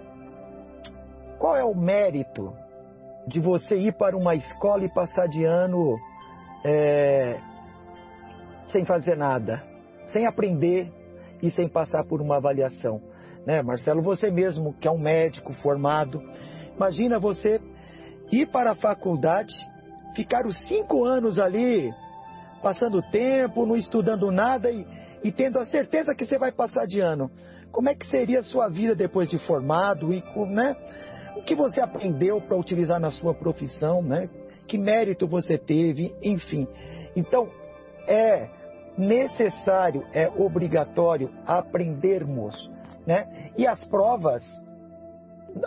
[1.37, 2.53] qual é o mérito
[3.25, 5.95] de você ir para uma escola e passar de ano
[6.65, 7.39] é,
[8.71, 9.68] sem fazer nada?
[10.11, 10.91] Sem aprender
[11.41, 13.01] e sem passar por uma avaliação.
[13.45, 16.21] Né, Marcelo, você mesmo que é um médico formado,
[16.75, 17.59] imagina você
[18.31, 19.53] ir para a faculdade,
[20.15, 21.91] ficar os cinco anos ali,
[22.61, 24.85] passando tempo, não estudando nada e,
[25.23, 27.31] e tendo a certeza que você vai passar de ano.
[27.71, 30.75] Como é que seria a sua vida depois de formado e né?
[31.37, 34.29] O que você aprendeu para utilizar na sua profissão, né?
[34.67, 36.67] Que mérito você teve, enfim.
[37.15, 37.49] Então,
[38.07, 38.49] é
[38.99, 42.69] necessário, é obrigatório aprendermos,
[43.07, 43.51] né?
[43.57, 44.43] E as provas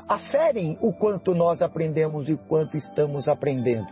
[0.06, 3.88] aferem o quanto nós aprendemos e o quanto estamos aprendendo.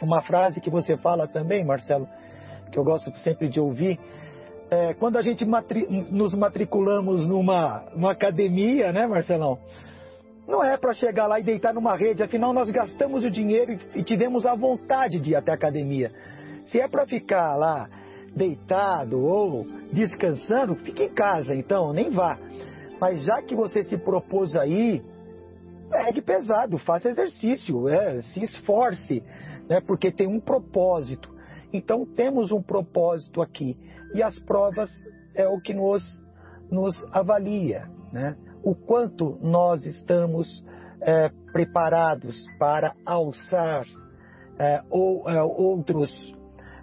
[0.00, 2.08] Uma frase que você fala também, Marcelo,
[2.70, 3.98] que eu gosto sempre de ouvir,
[4.70, 9.58] é, quando a gente matri nos matriculamos numa, numa academia, né, Marcelão?
[10.46, 14.00] Não é para chegar lá e deitar numa rede, afinal nós gastamos o dinheiro e,
[14.00, 16.12] e tivemos a vontade de ir até a academia.
[16.64, 17.88] Se é para ficar lá
[18.34, 22.38] deitado ou descansando, fique em casa então, nem vá.
[23.00, 25.02] Mas já que você se propôs aí,
[25.88, 29.22] pegue pesado, faça exercício, é, se esforce,
[29.68, 29.80] né?
[29.80, 31.30] Porque tem um propósito.
[31.72, 33.76] Então temos um propósito aqui
[34.14, 34.90] e as provas
[35.34, 36.02] é o que nos
[36.70, 38.36] nos avalia, né?
[38.62, 40.64] O quanto nós estamos
[41.00, 43.84] é, preparados para alçar
[44.58, 46.39] é, ou, é, outros, ou,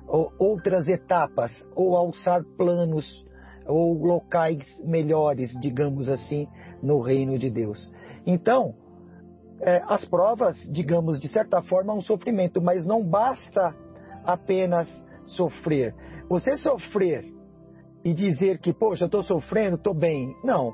[0.08, 3.26] outras etapas, ou alçar planos
[3.66, 6.48] ou locais melhores, digamos assim,
[6.82, 7.92] no reino de Deus.
[8.26, 8.74] Então,
[9.60, 13.76] é, as provas, digamos, de certa forma, é um sofrimento, mas não basta
[14.24, 14.88] apenas
[15.26, 15.94] sofrer.
[16.30, 17.26] Você sofrer
[18.04, 20.34] e dizer que, poxa, eu estou sofrendo, estou bem.
[20.44, 20.74] Não.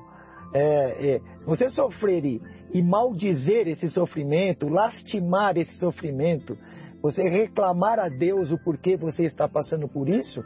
[0.54, 6.56] É, é, você sofrer e, e maldizer esse sofrimento, lastimar esse sofrimento,
[7.04, 10.42] você reclamar a Deus o porquê você está passando por isso,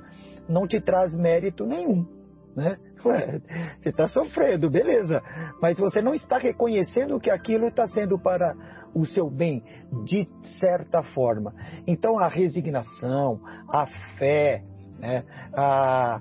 [0.49, 2.03] não te traz mérito nenhum.
[2.55, 2.75] Né?
[3.05, 3.39] Ué,
[3.79, 5.21] você está sofrendo, beleza,
[5.61, 8.55] mas você não está reconhecendo que aquilo está sendo para
[8.95, 9.63] o seu bem,
[10.03, 10.27] de
[10.59, 11.53] certa forma.
[11.85, 13.39] Então a resignação,
[13.69, 13.85] a
[14.17, 14.63] fé,
[14.97, 15.23] né?
[15.53, 16.19] a,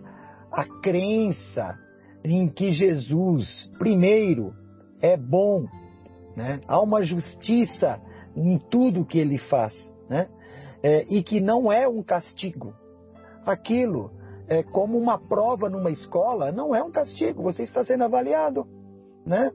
[0.53, 1.79] a crença
[2.23, 4.53] em que Jesus, primeiro,
[5.01, 5.65] é bom,
[6.37, 6.61] né?
[6.69, 7.99] há uma justiça
[8.37, 9.73] em tudo que ele faz,
[10.09, 10.29] né?
[10.83, 12.75] É, e que não é um castigo.
[13.45, 14.11] Aquilo
[14.49, 18.67] é como uma prova numa escola, não é um castigo, você está sendo avaliado,
[19.25, 19.51] né?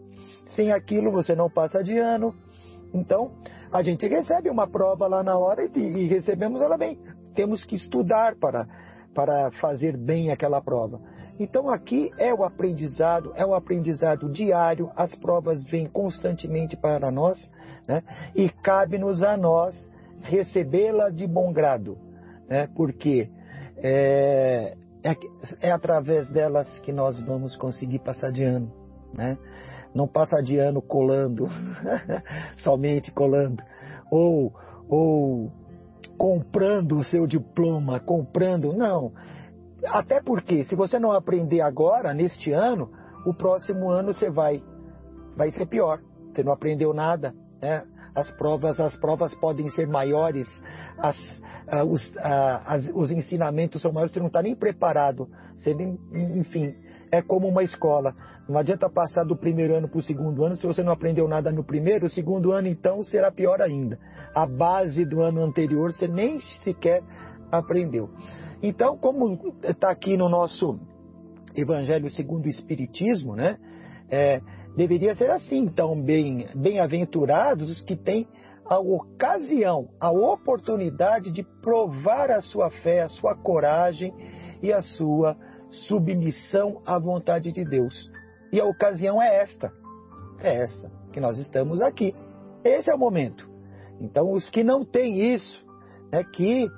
[0.56, 2.36] Sem aquilo você não passa de ano.
[2.94, 3.32] Então,
[3.72, 7.00] a gente recebe uma prova lá na hora e, e recebemos ela bem.
[7.34, 8.68] Temos que estudar para,
[9.14, 11.00] para fazer bem aquela prova.
[11.40, 17.52] Então aqui é o aprendizado, é o aprendizado diário, as provas vêm constantemente para nós,
[17.88, 18.04] né?
[18.36, 19.90] E cabe-nos a nós
[20.22, 21.98] recebê-la de bom grado,
[22.48, 22.68] né?
[22.76, 23.30] Porque
[23.78, 25.18] é, é,
[25.62, 28.72] é, através delas que nós vamos conseguir passar de ano,
[29.14, 29.38] né?
[29.94, 31.50] Não passar de ano colando,
[32.58, 33.62] somente colando,
[34.10, 34.54] ou,
[34.88, 35.52] ou
[36.18, 39.12] comprando o seu diploma, comprando, não.
[39.86, 42.92] Até porque, se você não aprender agora, neste ano,
[43.26, 44.64] o próximo ano você vai,
[45.36, 46.00] vai ser pior.
[46.32, 47.84] Você não aprendeu nada, né?
[48.14, 50.48] As provas, as provas podem ser maiores,
[50.98, 55.30] as, uh, os, uh, as, os ensinamentos são maiores, você não está nem preparado.
[55.56, 56.00] Você nem,
[56.36, 56.76] enfim,
[57.12, 58.16] é como uma escola.
[58.48, 61.52] Não adianta passar do primeiro ano para o segundo ano se você não aprendeu nada
[61.52, 64.00] no primeiro, o segundo ano então será pior ainda.
[64.34, 67.04] A base do ano anterior você nem sequer
[67.52, 68.10] aprendeu.
[68.64, 70.80] Então, como está aqui no nosso
[71.56, 73.58] Evangelho segundo o Espiritismo, né?
[74.10, 74.42] É,
[74.76, 78.28] deveria ser assim, então, bem, bem-aventurados os que têm
[78.66, 84.14] a ocasião, a oportunidade de provar a sua fé, a sua coragem
[84.62, 85.36] e a sua
[85.88, 88.10] submissão à vontade de Deus.
[88.52, 89.72] E a ocasião é esta,
[90.40, 92.16] é essa, que nós estamos aqui.
[92.64, 93.50] Esse é o momento.
[94.00, 95.66] Então, os que não têm isso,
[96.12, 96.70] né, que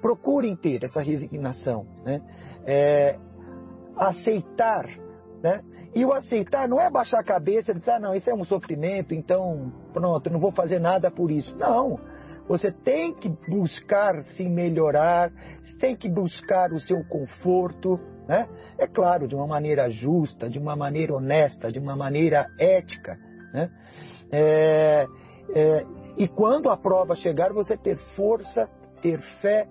[0.00, 2.22] procurem ter essa resignação, né,
[2.64, 3.18] é,
[3.96, 4.86] aceitar,
[5.42, 5.62] né,
[5.94, 8.44] e o aceitar não é baixar a cabeça e dizer, ah, não, isso é um
[8.44, 11.54] sofrimento, então pronto, não vou fazer nada por isso.
[11.56, 11.98] Não.
[12.48, 15.30] Você tem que buscar se melhorar,
[15.78, 18.48] tem que buscar o seu conforto, né?
[18.76, 23.16] É claro, de uma maneira justa, de uma maneira honesta, de uma maneira ética,
[23.52, 23.70] né?
[24.32, 25.06] É,
[25.54, 25.86] é,
[26.16, 28.68] e quando a prova chegar, você ter força,
[29.00, 29.68] ter fé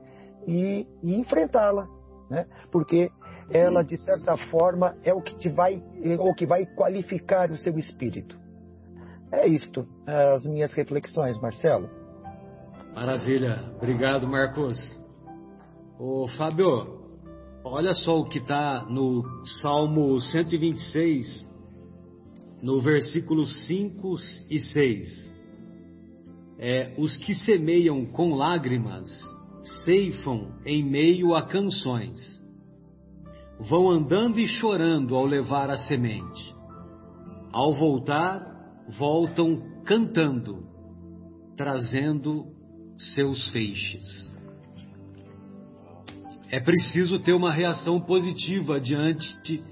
[0.47, 1.85] e, e enfrentá-la,
[2.29, 2.45] né?
[2.71, 3.11] Porque
[3.51, 7.57] ela de certa forma é o que te vai, é o que vai qualificar o
[7.57, 8.37] seu espírito.
[9.31, 11.89] É isto, as minhas reflexões, Marcelo.
[12.93, 14.77] Maravilha, obrigado, Marcos.
[15.99, 16.99] Ô Fábio,
[17.63, 19.23] olha só o que está no
[19.61, 21.49] Salmo 126,
[22.61, 24.15] no versículo 5
[24.49, 25.33] e 6.
[26.57, 29.09] É, os que semeiam com lágrimas
[29.85, 32.38] ceifam em meio a canções
[33.59, 36.55] vão andando e chorando ao levar a semente.
[37.51, 38.41] Ao voltar,
[38.97, 40.63] voltam cantando,
[41.57, 42.45] trazendo
[42.97, 44.29] seus feixes.
[46.49, 49.63] É preciso ter uma reação positiva diante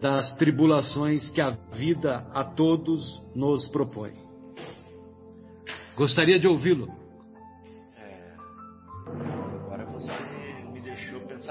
[0.00, 4.12] das tribulações que a vida a todos nos propõe.
[5.96, 7.05] Gostaria de ouvi-lo.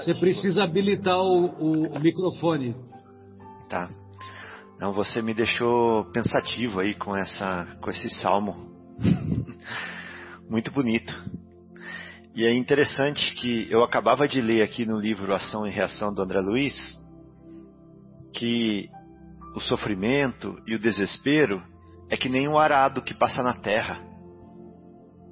[0.06, 2.76] Você precisa habilitar o, o, microfone.
[3.68, 3.90] Tá.
[4.78, 8.54] Não, você me deixou pensativo aí com essa, com esse salmo.
[10.48, 11.12] Muito bonito.
[12.36, 16.22] E é interessante que eu acabava de ler aqui no livro Ação e Reação do
[16.22, 16.76] André Luiz
[18.32, 18.88] que
[19.56, 21.60] o sofrimento e o desespero
[22.08, 24.00] é que nem um arado que passa na terra.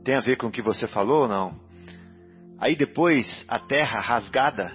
[0.04, 1.63] Tem a ver com o que você falou ou não?
[2.64, 4.72] Aí depois a terra rasgada,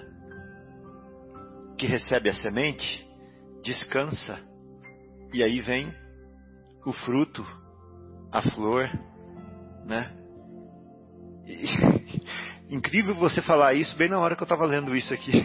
[1.76, 3.04] que recebe a semente,
[3.64, 4.38] descansa.
[5.34, 5.92] E aí vem
[6.86, 7.44] o fruto,
[8.30, 8.88] a flor,
[9.84, 10.08] né?
[11.44, 12.22] E,
[12.72, 15.32] incrível você falar isso bem na hora que eu estava lendo isso aqui.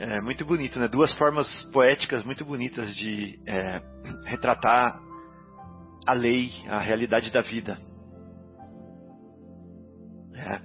[0.00, 0.88] é muito bonito, né?
[0.88, 3.82] Duas formas poéticas muito bonitas de é,
[4.24, 4.98] retratar
[6.06, 7.78] a lei, a realidade da vida.
[10.36, 10.60] É.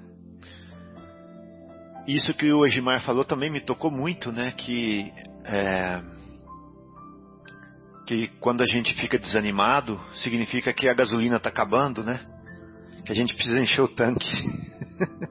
[2.08, 4.52] Isso que o Egimar falou também me tocou muito, né?
[4.52, 5.12] Que
[5.46, 6.02] é,
[8.06, 12.20] que quando a gente fica desanimado, significa que a gasolina está acabando, né?
[13.06, 14.30] Que a gente precisa encher o tanque.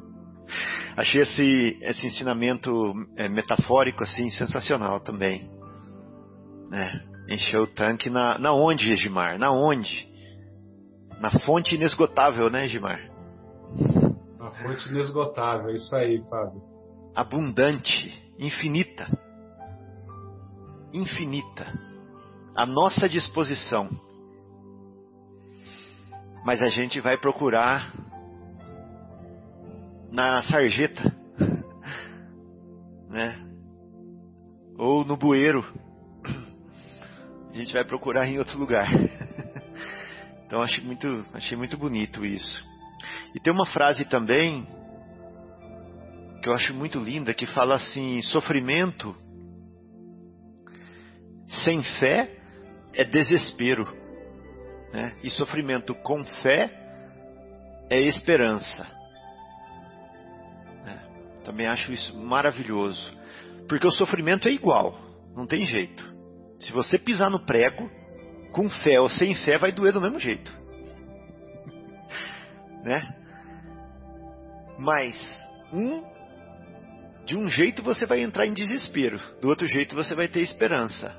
[0.97, 2.73] Achei esse, esse ensinamento
[3.17, 5.51] é, metafórico assim sensacional também,
[6.71, 7.03] né?
[7.29, 9.39] Encher o tanque na, na onde, Egimar?
[9.39, 10.09] Na onde?
[11.21, 12.99] Na fonte inesgotável, né, Egimar?
[14.51, 16.61] Na fonte inesgotável, isso aí, Fábio.
[17.15, 19.07] Abundante, infinita.
[20.93, 21.73] Infinita.
[22.55, 23.89] À nossa disposição.
[26.45, 27.93] Mas a gente vai procurar
[30.11, 31.15] na sarjeta,
[33.09, 33.39] né?
[34.77, 35.65] Ou no bueiro
[37.51, 38.89] a gente vai procurar em outro lugar.
[40.51, 42.70] Então achei muito, achei muito bonito isso.
[43.35, 44.67] E tem uma frase também
[46.43, 49.15] que eu acho muito linda que fala assim: sofrimento
[51.65, 52.37] sem fé
[52.95, 53.85] é desespero,
[54.93, 55.17] né?
[55.23, 56.71] E sofrimento com fé
[57.91, 58.87] é esperança.
[60.85, 61.03] Né?
[61.45, 63.17] Também acho isso maravilhoso,
[63.69, 64.99] porque o sofrimento é igual,
[65.37, 66.09] não tem jeito.
[66.61, 67.91] Se você pisar no prego,
[68.53, 70.53] com fé ou sem fé, vai doer do mesmo jeito.
[72.85, 73.20] né?
[74.81, 75.15] Mas
[75.71, 76.03] um
[77.27, 81.15] de um jeito você vai entrar em desespero, do outro jeito você vai ter esperança.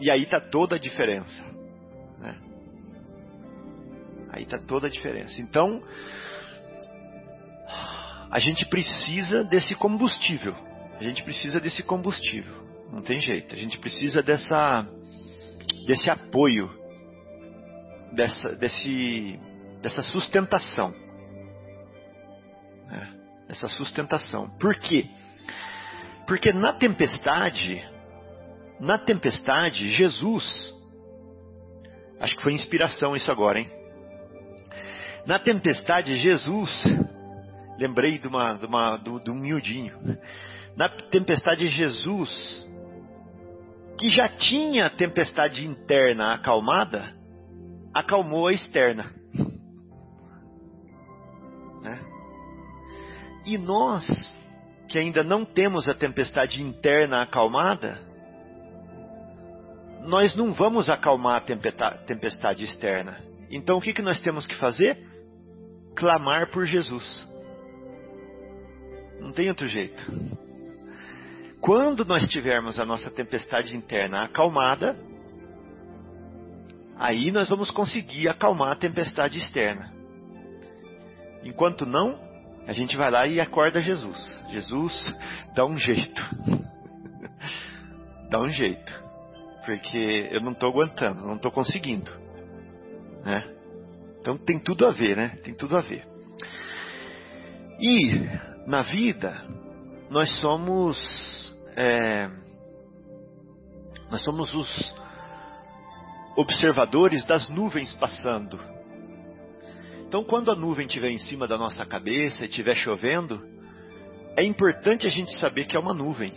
[0.00, 1.44] E aí está toda a diferença.
[2.18, 2.36] Né?
[4.30, 5.38] Aí está toda a diferença.
[5.40, 5.82] Então,
[8.30, 10.56] a gente precisa desse combustível.
[10.98, 12.64] A gente precisa desse combustível.
[12.90, 13.54] Não tem jeito.
[13.54, 14.84] A gente precisa dessa,
[15.86, 16.70] desse apoio,
[18.12, 19.38] dessa, desse,
[19.82, 21.03] dessa sustentação.
[22.86, 23.14] Né?
[23.48, 24.48] Essa sustentação.
[24.58, 25.06] Por quê?
[26.26, 27.84] Porque na tempestade,
[28.80, 30.74] na tempestade, Jesus,
[32.20, 33.70] acho que foi inspiração isso agora, hein?
[35.26, 36.70] Na tempestade, Jesus,
[37.78, 39.98] lembrei de, uma, de, uma, de, um miudinho.
[40.76, 42.64] Na tempestade, Jesus
[43.98, 47.14] que já tinha a tempestade interna acalmada,
[47.94, 49.12] acalmou a externa.
[53.44, 54.06] E nós,
[54.88, 57.98] que ainda não temos a tempestade interna acalmada,
[60.06, 63.20] nós não vamos acalmar a tempestade externa.
[63.50, 64.98] Então o que, que nós temos que fazer?
[65.94, 67.28] Clamar por Jesus.
[69.20, 70.02] Não tem outro jeito.
[71.60, 74.98] Quando nós tivermos a nossa tempestade interna acalmada,
[76.96, 79.90] aí nós vamos conseguir acalmar a tempestade externa.
[81.42, 82.18] Enquanto não,
[82.66, 84.42] a gente vai lá e acorda Jesus.
[84.50, 85.14] Jesus
[85.54, 86.22] dá um jeito.
[88.30, 89.04] dá um jeito.
[89.64, 92.10] Porque eu não estou aguentando, não estou conseguindo.
[93.24, 93.54] Né?
[94.20, 95.38] Então tem tudo a ver, né?
[95.42, 96.06] Tem tudo a ver.
[97.80, 98.28] E
[98.66, 99.44] na vida,
[100.10, 102.30] nós somos é,
[104.10, 104.94] nós somos os
[106.36, 108.73] observadores das nuvens passando.
[110.14, 113.44] Então, quando a nuvem estiver em cima da nossa cabeça e estiver chovendo,
[114.36, 116.32] é importante a gente saber que é uma nuvem.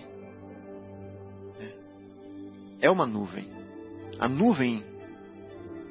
[2.82, 3.48] É uma nuvem.
[4.20, 4.84] A nuvem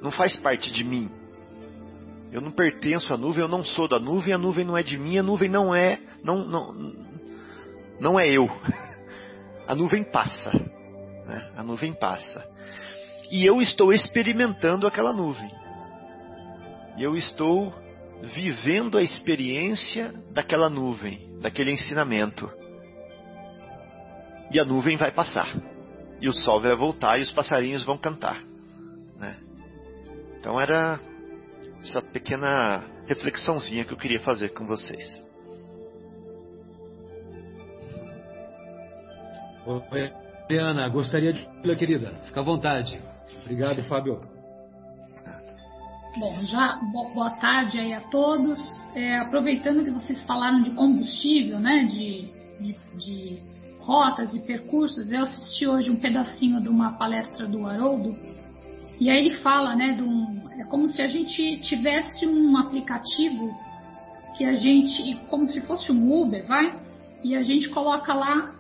[0.03, 1.09] não faz parte de mim.
[2.33, 4.99] Eu não pertenço à nuvem, eu não sou da nuvem, a nuvem não é de
[4.99, 6.93] mim, a nuvem não é, não, não,
[8.01, 8.49] não é eu.
[9.65, 10.51] a nuvem passa.
[11.25, 11.53] Né?
[11.57, 12.45] A nuvem passa.
[13.31, 15.66] E eu estou experimentando aquela nuvem.
[16.97, 17.75] E eu estou
[18.23, 22.51] vivendo a experiência daquela nuvem, daquele ensinamento.
[24.51, 25.55] E a nuvem vai passar.
[26.21, 28.43] E o sol vai voltar e os passarinhos vão cantar.
[29.17, 29.37] Né?
[30.39, 30.99] Então era
[31.83, 35.25] essa pequena reflexãozinha que eu queria fazer com vocês.
[39.67, 40.13] Oi,
[40.45, 41.45] Adriana, gostaria de.
[41.77, 43.03] Querida, fica à vontade.
[43.43, 44.36] Obrigado, Fábio.
[46.19, 48.59] Bom, já boa tarde aí a todos.
[48.95, 52.23] É, aproveitando que vocês falaram de combustível, né, de,
[52.59, 53.39] de, de
[53.81, 58.19] rotas e percursos, eu assisti hoje um pedacinho de uma palestra do Haroldo
[58.99, 63.55] e aí ele fala, né, de um, é como se a gente tivesse um aplicativo
[64.39, 66.81] que a gente, como se fosse um Uber, vai,
[67.23, 68.55] e a gente coloca lá,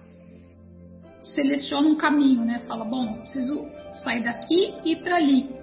[1.22, 3.64] seleciona um caminho, né, fala, bom, preciso
[4.04, 5.55] sair daqui e ir para ali.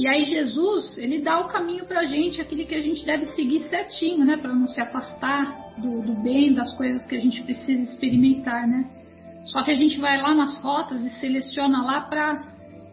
[0.00, 3.26] E aí Jesus, ele dá o caminho para a gente, aquele que a gente deve
[3.34, 7.42] seguir certinho, né, para não se afastar do, do, bem, das coisas que a gente
[7.42, 8.88] precisa experimentar, né.
[9.44, 12.42] Só que a gente vai lá nas rotas e seleciona lá para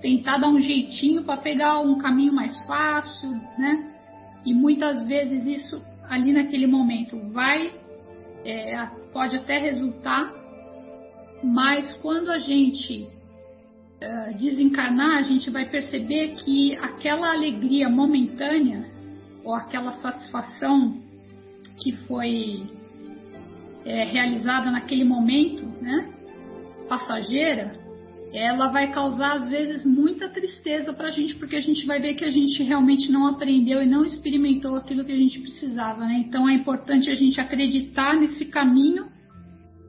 [0.01, 3.89] tentar dar um jeitinho para pegar um caminho mais fácil, né.
[4.45, 7.71] E muitas vezes isso ali naquele momento vai,
[8.43, 10.29] é, pode até resultar,
[11.41, 13.07] mas quando a gente
[14.01, 18.85] uh, desencarnar, a gente vai perceber que aquela alegria momentânea
[19.43, 20.95] ou aquela satisfação
[21.77, 22.63] que foi
[23.85, 26.13] é, realizada naquele momento, né,
[26.89, 27.77] passageira,
[28.33, 32.15] ela vai causar às vezes muita tristeza para a gente, porque a gente vai ver
[32.15, 36.05] que a gente realmente não aprendeu e não experimentou aquilo que a gente precisava.
[36.05, 36.25] Né?
[36.27, 39.05] Então é importante a gente acreditar nesse caminho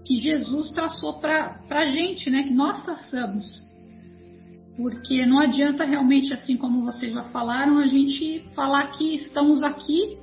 [0.05, 2.45] que Jesus traçou para a gente, né?
[2.45, 3.68] que nós traçamos
[4.79, 10.17] porque não adianta realmente, assim como vocês já falaram, a gente falar que estamos aqui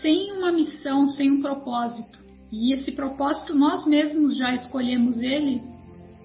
[0.00, 2.18] sem uma missão, sem um propósito.
[2.50, 5.60] E esse propósito nós mesmos já escolhemos ele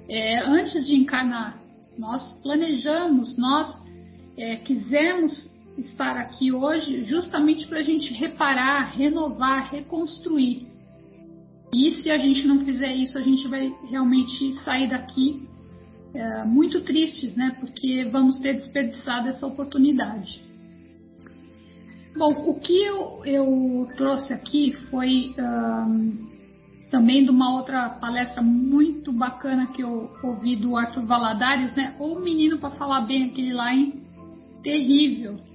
[0.08, 1.60] é, antes de encarnar.
[2.00, 3.68] Nós planejamos, nós
[4.38, 10.68] é, quisemos estar aqui hoje justamente para a gente reparar, renovar, reconstruir.
[11.74, 15.51] E se a gente não fizer isso, a gente vai realmente sair daqui
[16.14, 17.56] é, muito tristes, né?
[17.60, 20.42] Porque vamos ter desperdiçado essa oportunidade.
[22.16, 26.30] Bom, o que eu, eu trouxe aqui foi um,
[26.92, 31.96] também de uma outra palestra muito bacana que eu ouvi do Arthur Valadares, né?
[32.00, 34.04] O menino para falar bem aquele lá, hein?
[34.62, 35.51] Terrível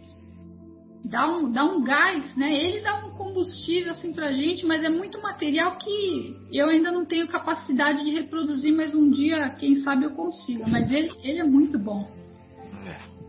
[1.08, 2.52] dá um, dá um gás, né?
[2.52, 7.04] Ele dá um combustível assim pra gente, mas é muito material que eu ainda não
[7.04, 10.66] tenho capacidade de reproduzir, mas um dia, quem sabe, eu consiga.
[10.66, 12.08] Mas ele, ele é muito bom.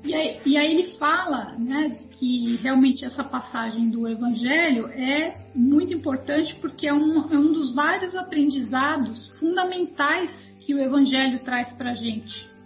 [0.03, 5.93] E aí, e aí ele fala, né, que realmente essa passagem do Evangelho é muito
[5.93, 11.91] importante porque é um, é um dos vários aprendizados fundamentais que o Evangelho traz para
[11.91, 12.56] a gente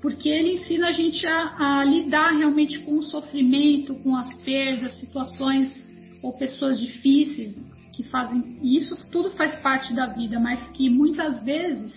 [0.00, 4.98] porque ele ensina a gente a, a, lidar realmente com o sofrimento, com as perdas,
[4.98, 5.86] situações
[6.22, 7.56] ou pessoas difíceis
[7.92, 8.58] que fazem.
[8.62, 11.92] E isso tudo faz parte da vida, mas que muitas vezes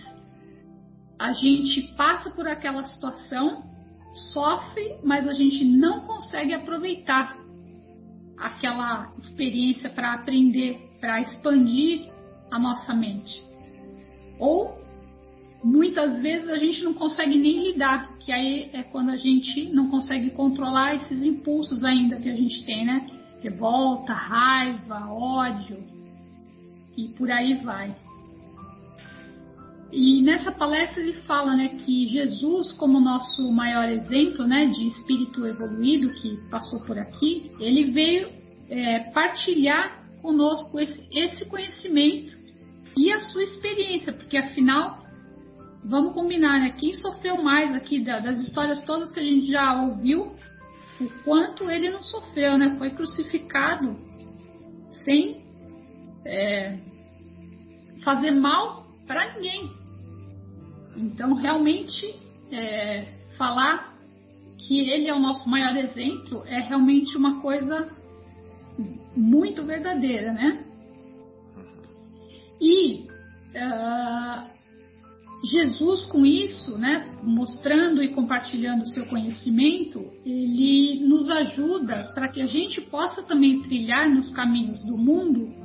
[1.18, 3.62] a gente passa por aquela situação,
[4.32, 7.38] sofre, mas a gente não consegue aproveitar
[8.38, 12.12] aquela experiência para aprender, para expandir
[12.50, 13.42] a nossa mente.
[14.38, 14.83] Ou
[15.64, 19.88] muitas vezes a gente não consegue nem lidar, que aí é quando a gente não
[19.88, 23.08] consegue controlar esses impulsos ainda que a gente tem, né?
[23.42, 25.76] Revolta, raiva, ódio
[26.96, 27.94] e por aí vai.
[29.92, 35.46] E nessa palestra ele fala, né, que Jesus, como nosso maior exemplo, né, de espírito
[35.46, 38.28] evoluído que passou por aqui, ele veio
[38.68, 42.36] é, partilhar conosco esse, esse conhecimento
[42.96, 45.03] e a sua experiência, porque afinal
[45.84, 46.70] vamos combinar, né?
[46.78, 50.36] Quem sofreu mais aqui das histórias todas que a gente já ouviu,
[51.00, 52.76] o quanto ele não sofreu, né?
[52.78, 53.96] Foi crucificado
[55.04, 55.44] sem
[56.24, 56.78] é,
[58.02, 59.70] fazer mal para ninguém.
[60.96, 62.14] Então, realmente,
[62.50, 63.94] é, falar
[64.66, 67.88] que ele é o nosso maior exemplo é realmente uma coisa
[69.14, 70.64] muito verdadeira, né?
[72.60, 73.06] E
[73.54, 74.53] uh,
[75.44, 82.40] Jesus, com isso, né, mostrando e compartilhando o seu conhecimento, ele nos ajuda para que
[82.40, 85.64] a gente possa também trilhar nos caminhos do mundo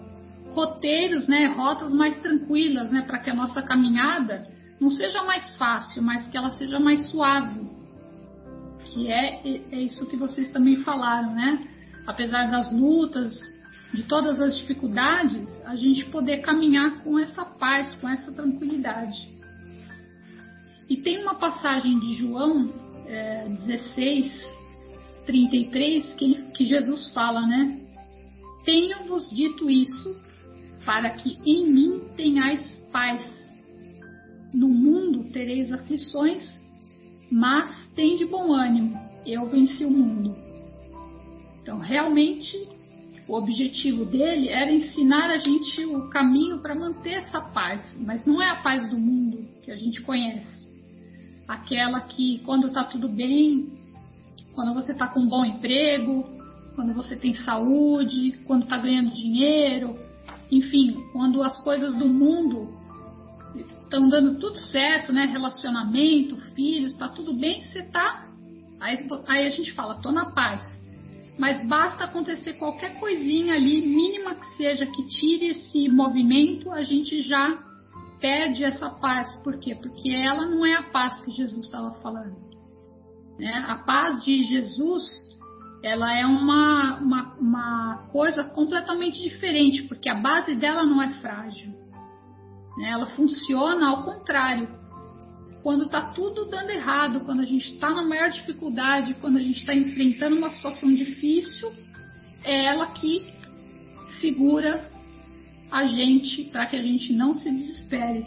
[0.53, 4.45] roteiros, né, rotas mais tranquilas, né, para que a nossa caminhada
[4.79, 7.61] não seja mais fácil, mas que ela seja mais suave.
[8.85, 11.59] Que é, é isso que vocês também falaram, né?
[12.07, 13.37] Apesar das lutas,
[13.93, 19.38] de todas as dificuldades, a gente poder caminhar com essa paz, com essa tranquilidade.
[20.89, 22.73] E tem uma passagem de João
[23.05, 24.55] é, 16,
[25.25, 27.79] 33, que, que Jesus fala, né?
[28.65, 30.19] Tenho-vos dito isso
[30.83, 33.23] para que em mim tenhais paz.
[34.51, 36.59] No mundo tereis aflições,
[37.31, 38.99] mas tem de bom ânimo.
[39.25, 40.35] eu venci o mundo.
[41.61, 42.57] Então, realmente,
[43.27, 48.41] o objetivo dele era ensinar a gente o caminho para manter essa paz, mas não
[48.41, 50.58] é a paz do mundo que a gente conhece.
[51.49, 53.69] Aquela que, quando está tudo bem,
[54.53, 56.29] quando você está com um bom emprego,
[56.75, 59.97] quando você tem saúde, quando está ganhando dinheiro,
[60.51, 62.69] enfim, quando as coisas do mundo
[63.81, 65.25] estão dando tudo certo, né?
[65.25, 68.27] Relacionamento, filhos, está tudo bem, você está.
[68.79, 70.61] Aí, aí a gente fala, tô na paz.
[71.39, 77.23] Mas basta acontecer qualquer coisinha ali, mínima que seja, que tire esse movimento, a gente
[77.23, 77.57] já
[78.19, 79.35] perde essa paz.
[79.43, 79.75] Por quê?
[79.75, 82.37] Porque ela não é a paz que Jesus estava falando.
[83.37, 83.53] Né?
[83.67, 85.03] A paz de Jesus,
[85.83, 91.71] ela é uma, uma, uma coisa completamente diferente, porque a base dela não é frágil.
[92.77, 92.89] Né?
[92.89, 94.67] Ela funciona ao contrário.
[95.63, 99.59] Quando está tudo dando errado, quando a gente está na maior dificuldade, quando a gente
[99.59, 101.71] está enfrentando uma situação difícil,
[102.43, 103.29] é ela que
[104.21, 104.89] segura
[105.71, 108.25] a gente para que a gente não se desespere.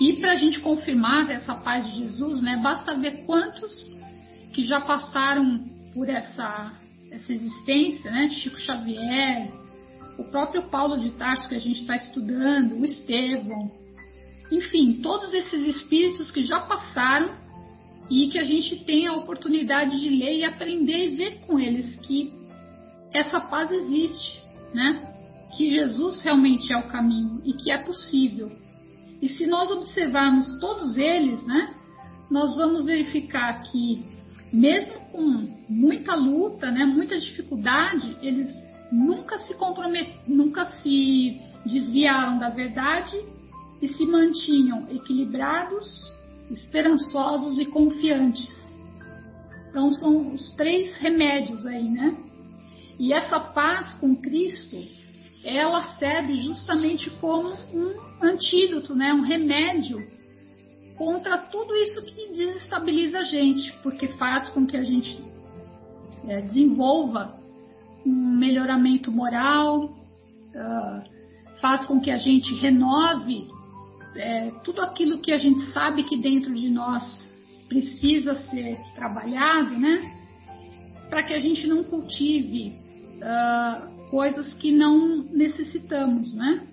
[0.00, 3.72] E para a gente confirmar essa paz de Jesus, né, basta ver quantos
[4.52, 5.64] que já passaram
[5.94, 6.72] por essa,
[7.10, 9.50] essa existência, né, Chico Xavier,
[10.18, 13.70] o próprio Paulo de Tarso que a gente está estudando, o Estevão,
[14.50, 17.30] enfim, todos esses espíritos que já passaram
[18.10, 21.96] e que a gente tem a oportunidade de ler e aprender e ver com eles
[21.96, 22.32] que
[23.12, 25.15] essa paz existe, né?
[25.56, 28.50] Que Jesus realmente é o caminho e que é possível.
[29.22, 31.74] E se nós observarmos todos eles, né,
[32.30, 34.04] nós vamos verificar que
[34.52, 38.52] mesmo com muita luta, né, muita dificuldade, eles
[38.92, 43.16] nunca se compromet, nunca se desviaram da verdade
[43.82, 45.86] e se mantinham equilibrados,
[46.50, 48.54] esperançosos e confiantes.
[49.70, 52.16] Então são os três remédios aí, né?
[52.98, 54.76] E essa paz com Cristo,
[55.44, 59.12] ela serve justamente como um antídoto, né?
[59.12, 60.06] Um remédio
[60.96, 65.22] contra tudo isso que desestabiliza a gente, porque faz com que a gente
[66.26, 67.38] é, desenvolva
[68.04, 73.48] um melhoramento moral, uh, faz com que a gente renove
[74.14, 77.26] é, tudo aquilo que a gente sabe que dentro de nós
[77.68, 80.00] precisa ser trabalhado, né?
[81.10, 82.78] Para que a gente não cultive
[83.16, 86.66] uh, coisas que não necessitamos, né?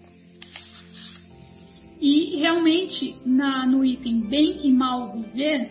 [2.00, 5.70] E realmente na, no item bem e mal viver,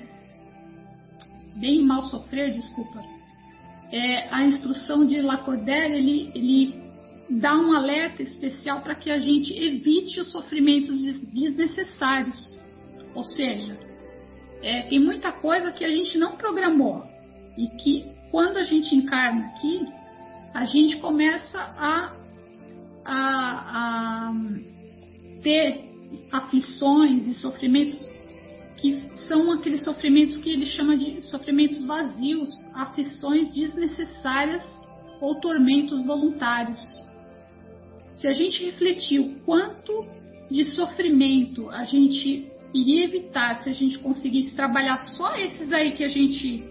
[1.56, 3.02] bem e mal sofrer, desculpa,
[3.90, 6.74] é, a instrução de Lacordaire, ele, ele
[7.40, 11.02] dá um alerta especial para que a gente evite os sofrimentos
[11.32, 12.60] desnecessários.
[13.14, 13.78] Ou seja,
[14.62, 17.02] é, tem muita coisa que a gente não programou
[17.56, 19.86] e que quando a gente encarna aqui,
[20.54, 22.12] a gente começa a,
[23.04, 24.32] a, a
[25.42, 25.84] ter
[26.30, 28.12] aflições e sofrimentos
[28.76, 34.64] que são aqueles sofrimentos que ele chama de sofrimentos vazios, aflições desnecessárias
[35.20, 36.80] ou tormentos voluntários.
[38.16, 40.06] Se a gente refletir o quanto
[40.50, 46.04] de sofrimento a gente iria evitar se a gente conseguisse trabalhar só esses aí que
[46.04, 46.64] a gente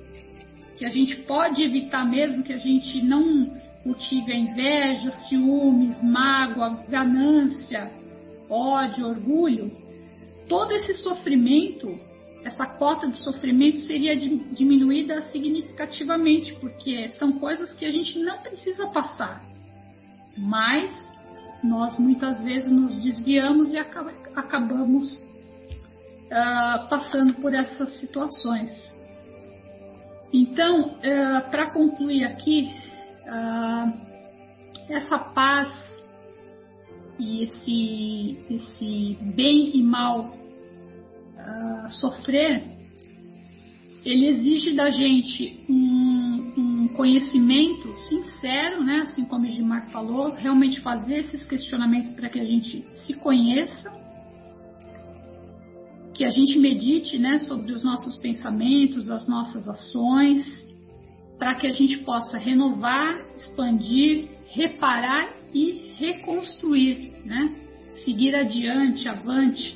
[0.78, 6.84] que a gente pode evitar mesmo, que a gente não cultive a inveja, ciúmes, mágoa,
[6.88, 7.92] ganância,
[8.50, 9.72] ódio, orgulho,
[10.48, 11.98] todo esse sofrimento,
[12.44, 18.88] essa cota de sofrimento seria diminuída significativamente, porque são coisas que a gente não precisa
[18.88, 19.42] passar.
[20.38, 20.92] Mas
[21.64, 25.08] nós muitas vezes nos desviamos e acabamos
[26.32, 28.72] uh, passando por essas situações.
[30.34, 32.74] Então, uh, para concluir aqui,
[33.26, 34.12] uh,
[34.90, 35.72] essa paz
[37.20, 42.64] e esse, esse bem e mal uh, sofrer,
[44.04, 49.04] ele exige da gente um, um, conhecimento sincero, né?
[49.04, 53.92] assim como o Edmar falou, realmente fazer esses questionamentos para que a gente se conheça,
[56.16, 60.68] que a gente medite né, sobre os nossos pensamentos, as nossas ações,
[61.42, 67.56] para que a gente possa renovar, expandir, reparar e reconstruir, né?
[68.06, 69.76] Seguir adiante, avante.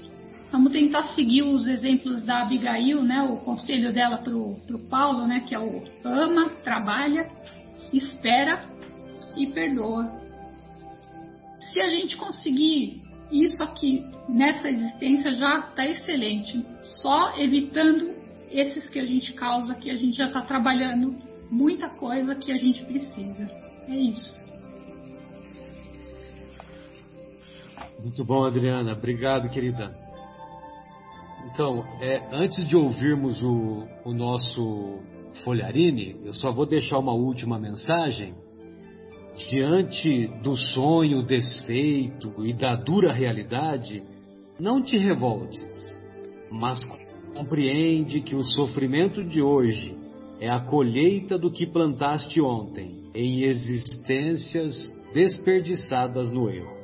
[0.51, 3.24] Vamos tentar seguir os exemplos da Abigail, né?
[3.24, 5.39] O conselho dela para o Paulo, né?
[5.39, 7.32] Que é o ama, trabalha,
[7.91, 8.63] espera
[9.36, 10.22] e perdoa.
[11.74, 13.01] Se a gente conseguir
[13.32, 16.63] isso aqui nessa existência já está excelente.
[17.01, 18.13] Só evitando
[18.51, 22.58] esses que a gente causa, que a gente já está trabalhando muita coisa que a
[22.58, 23.50] gente precisa.
[23.88, 24.46] É isso.
[28.00, 28.93] Muito bom, Adriana.
[28.93, 29.96] Obrigado, querida.
[31.52, 35.00] Então, é, antes de ouvirmos o, o nosso
[35.43, 38.34] Folharine, eu só vou deixar uma última mensagem.
[39.50, 44.02] Diante do sonho desfeito e da dura realidade,
[44.60, 45.93] não te revoltes,
[46.52, 46.80] mas
[47.34, 50.05] compreende que o sofrimento de hoje
[50.39, 54.75] é a colheita do que plantaste ontem em existências
[55.13, 56.75] desperdiçadas no erro.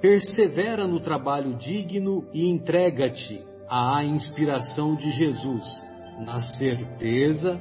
[0.00, 5.64] Persevera no trabalho digno e entrega-te à inspiração de Jesus,
[6.24, 7.60] na certeza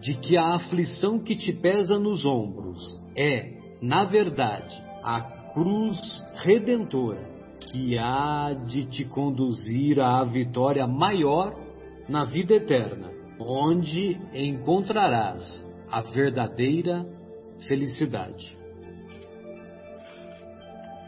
[0.00, 5.20] de que a aflição que te pesa nos ombros é, na verdade, a
[5.54, 5.98] cruz
[6.34, 7.36] redentora
[7.72, 11.54] que há de te conduzir à vitória maior
[12.08, 17.06] na vida eterna, onde encontrarás a verdadeira
[17.66, 18.56] felicidade.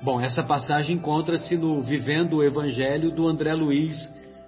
[0.02, 3.96] Bom, essa passagem encontra-se no Vivendo o Evangelho do André Luiz,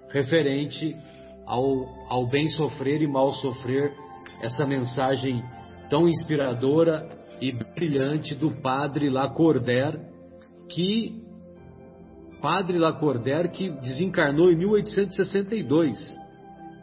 [0.09, 0.97] referente
[1.45, 3.93] ao, ao bem sofrer e mal sofrer,
[4.41, 5.43] essa mensagem
[5.89, 7.09] tão inspiradora
[7.41, 9.99] e brilhante do padre Lacordaire,
[10.69, 11.21] que
[12.41, 16.20] padre Lacordaire que desencarnou em 1862.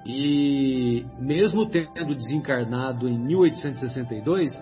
[0.09, 4.57] E mesmo tendo desencarnado em 1862,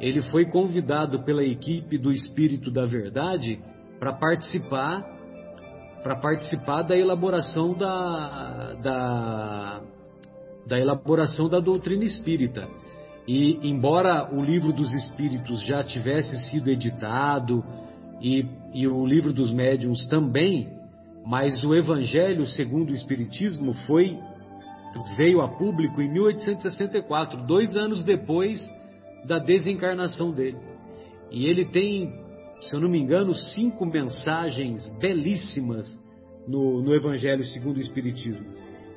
[0.00, 3.60] ele foi convidado pela equipe do Espírito da Verdade
[4.00, 5.14] para participar
[6.02, 9.80] para participar da elaboração da, da,
[10.64, 12.68] da elaboração da doutrina espírita.
[13.26, 17.64] E embora o livro dos Espíritos já tivesse sido editado,
[18.22, 20.68] e, e o livro dos médiuns também,
[21.26, 24.16] mas o Evangelho segundo o Espiritismo foi
[25.16, 28.60] veio a público em 1864, dois anos depois
[29.24, 30.58] da desencarnação dele.
[31.30, 32.12] E ele tem,
[32.60, 35.86] se eu não me engano, cinco mensagens belíssimas
[36.46, 38.46] no, no Evangelho segundo o Espiritismo.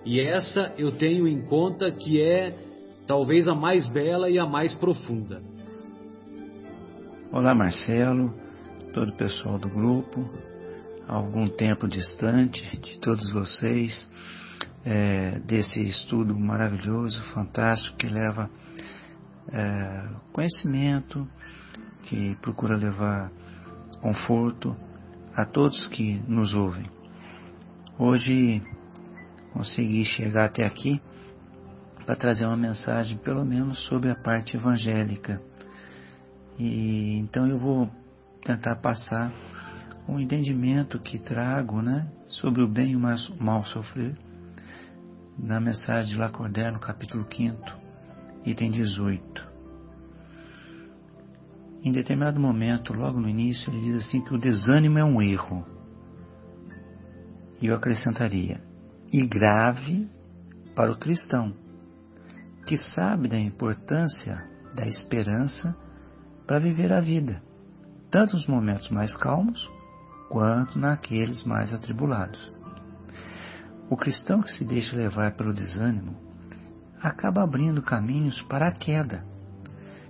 [0.05, 2.55] E essa eu tenho em conta que é
[3.07, 5.41] talvez a mais bela e a mais profunda.
[7.31, 8.33] Olá, Marcelo
[8.93, 10.29] todo o pessoal do grupo,
[11.07, 14.09] algum tempo distante de todos vocês,
[14.89, 18.49] é, desse estudo maravilhoso, fantástico, que leva
[19.51, 21.29] é, conhecimento,
[22.01, 23.31] que procura levar
[24.01, 24.75] conforto
[25.35, 26.85] a todos que nos ouvem.
[27.99, 28.63] Hoje
[29.53, 30.99] consegui chegar até aqui
[32.03, 35.39] para trazer uma mensagem, pelo menos sobre a parte evangélica.
[36.57, 37.91] E então eu vou
[38.43, 39.31] tentar passar
[40.07, 42.99] um entendimento que trago né, sobre o bem e o
[43.39, 44.17] mal sofrer
[45.41, 47.57] na mensagem de Lacordaire, no capítulo 5,
[48.45, 49.49] item 18.
[51.81, 55.65] Em determinado momento, logo no início, ele diz assim que o desânimo é um erro.
[57.61, 58.61] E eu acrescentaria,
[59.11, 60.09] e grave
[60.75, 61.53] para o cristão,
[62.67, 65.75] que sabe da importância da esperança
[66.45, 67.41] para viver a vida
[68.09, 69.69] tanto nos momentos mais calmos
[70.29, 72.51] quanto naqueles mais atribulados.
[73.89, 76.15] O cristão que se deixa levar pelo desânimo
[77.01, 79.25] acaba abrindo caminhos para a queda,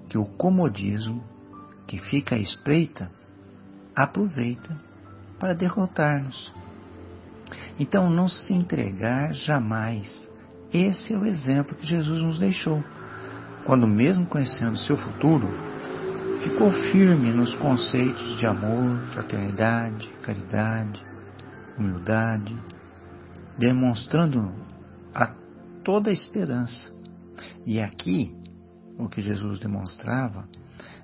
[0.10, 1.24] que o comodismo,
[1.88, 3.10] que fica à espreita,
[3.96, 4.76] aproveita
[5.40, 6.54] para derrotar-nos.
[7.80, 10.30] Então, não se entregar jamais.
[10.74, 12.84] Esse é o exemplo que Jesus nos deixou.
[13.66, 15.48] Quando, mesmo conhecendo seu futuro,
[16.44, 21.04] ficou firme nos conceitos de amor, fraternidade, caridade,
[21.78, 22.56] humildade,
[23.60, 24.54] demonstrando
[25.14, 25.28] a
[25.84, 26.92] toda a esperança.
[27.66, 28.34] E aqui,
[28.98, 30.48] o que Jesus demonstrava,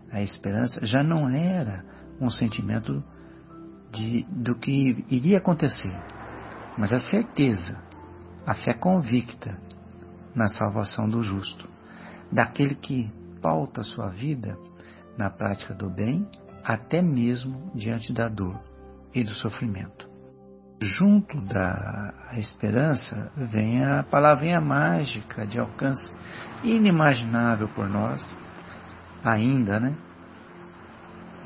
[0.10, 1.84] a esperança já não era
[2.20, 3.03] um sentimento
[3.91, 5.95] de, do que iria acontecer,
[6.78, 7.78] mas a certeza,
[8.45, 9.60] a fé convicta
[10.34, 11.70] na salvação do justo,
[12.32, 14.58] daquele que pauta sua vida
[15.18, 16.28] na prática do bem,
[16.64, 18.60] até mesmo diante da dor
[19.14, 20.14] e do sofrimento.
[20.82, 26.13] Junto da esperança vem a palavrinha mágica de alcance
[26.63, 28.38] inimaginável por nós,
[29.23, 29.95] ainda, né?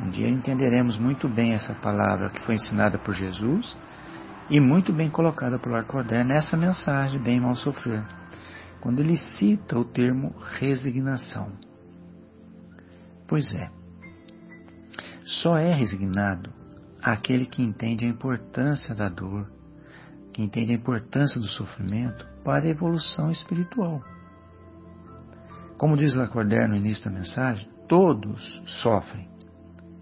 [0.01, 3.77] Um dia entenderemos muito bem essa palavra que foi ensinada por Jesus
[4.49, 8.03] e muito bem colocada por Lacordaire nessa mensagem, Bem Mal Sofrer,
[8.81, 11.51] quando ele cita o termo resignação.
[13.27, 13.69] Pois é,
[15.23, 16.58] só é resignado
[17.01, 19.49] aquele que entende a importância da dor,
[20.33, 24.03] que entende a importância do sofrimento para a evolução espiritual.
[25.77, 29.29] Como diz Lacordaire no início da mensagem, todos sofrem.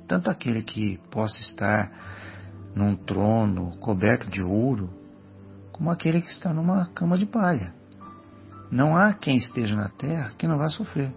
[0.07, 1.91] Tanto aquele que possa estar
[2.73, 4.89] num trono coberto de ouro,
[5.71, 7.73] como aquele que está numa cama de palha.
[8.71, 11.13] Não há quem esteja na terra que não vá sofrer.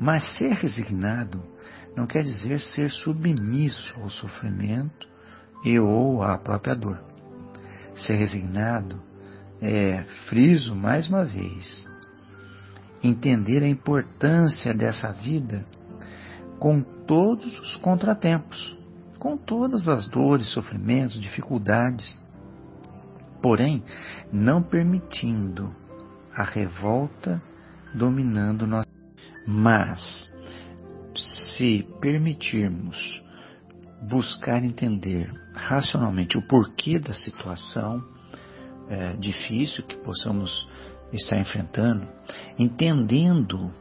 [0.00, 1.51] Mas ser resignado
[1.96, 5.08] não quer dizer ser submisso ao sofrimento
[5.64, 7.02] e ou à própria dor.
[7.94, 9.00] Ser resignado
[9.60, 11.88] é, friso mais uma vez,
[13.02, 15.64] entender a importância dessa vida
[16.58, 18.76] com todos os contratempos,
[19.18, 22.20] com todas as dores, sofrimentos, dificuldades,
[23.40, 23.82] porém
[24.32, 25.74] não permitindo
[26.34, 27.42] a revolta
[27.94, 28.86] dominando nós.
[29.46, 30.32] Mas,
[31.62, 33.22] se permitirmos
[34.08, 38.04] buscar entender racionalmente o porquê da situação
[38.88, 40.68] é, difícil que possamos
[41.12, 42.08] estar enfrentando,
[42.58, 43.72] entendendo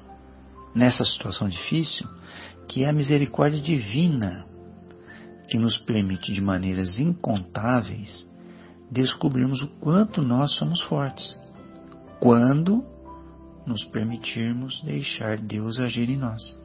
[0.75, 2.07] nessa situação difícil
[2.67, 4.45] que é a misericórdia divina
[5.49, 8.29] que nos permite de maneiras incontáveis
[8.91, 11.36] descobrirmos o quanto nós somos fortes
[12.19, 12.86] quando
[13.65, 16.61] nos permitirmos deixar Deus agir em nós.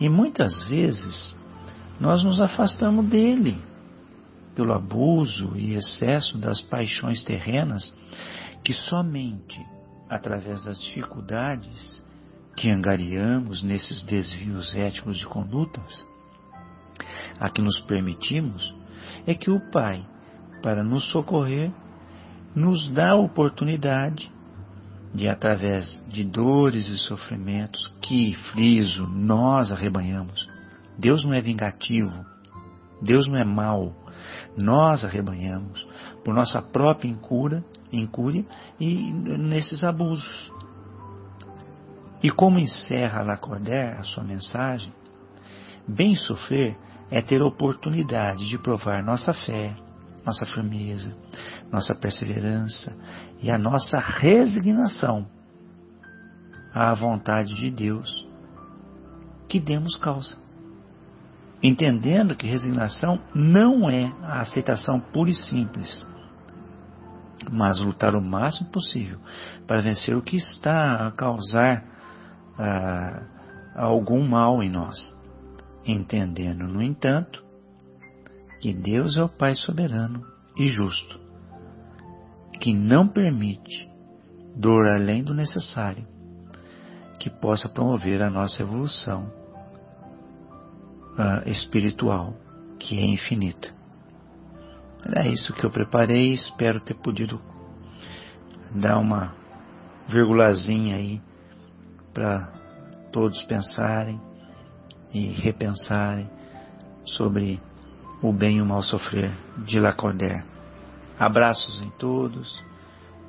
[0.00, 1.36] E muitas vezes
[2.00, 3.60] nós nos afastamos dele
[4.54, 7.94] pelo abuso e excesso das paixões terrenas
[8.64, 9.64] que somente
[10.08, 12.04] através das dificuldades
[12.56, 16.06] que angariamos nesses desvios éticos de condutas,
[17.38, 18.74] a que nos permitimos,
[19.26, 20.04] é que o Pai,
[20.60, 21.70] para nos socorrer,
[22.54, 24.32] nos dá a oportunidade
[25.14, 30.48] de, através de dores e sofrimentos que, friso, nós arrebanhamos.
[30.98, 32.24] Deus não é vingativo,
[33.00, 33.94] Deus não é mau,
[34.56, 35.86] nós arrebanhamos
[36.24, 38.44] por nossa própria incura, incúria
[38.78, 40.52] e nesses abusos.
[42.22, 44.92] E como encerra Lacordaire a sua mensagem,
[45.86, 46.76] bem sofrer
[47.10, 49.74] é ter oportunidade de provar nossa fé,
[50.26, 51.16] nossa firmeza,
[51.70, 52.94] nossa perseverança
[53.40, 55.26] e a nossa resignação
[56.74, 58.26] à vontade de Deus
[59.48, 60.36] que demos causa.
[61.62, 66.06] Entendendo que resignação não é a aceitação pura e simples,
[67.50, 69.18] mas lutar o máximo possível
[69.66, 71.84] para vencer o que está a causar
[72.58, 73.22] ah,
[73.74, 75.16] algum mal em nós,
[75.84, 77.44] entendendo, no entanto,
[78.60, 80.24] que Deus é o Pai soberano
[80.56, 81.18] e justo,
[82.60, 83.88] que não permite
[84.54, 86.06] dor além do necessário,
[87.18, 89.32] que possa promover a nossa evolução
[91.14, 92.34] uh, espiritual,
[92.78, 93.68] que é infinita.
[95.14, 97.40] É isso que eu preparei, espero ter podido
[98.74, 99.34] dar uma
[100.08, 101.20] virgulazinha aí
[102.12, 102.52] para
[103.12, 104.20] todos pensarem
[105.12, 106.28] e repensarem
[107.04, 107.60] sobre
[108.22, 109.30] o bem e o mal sofrer
[109.64, 110.57] de Lacordaire.
[111.18, 112.62] Abraços em todos,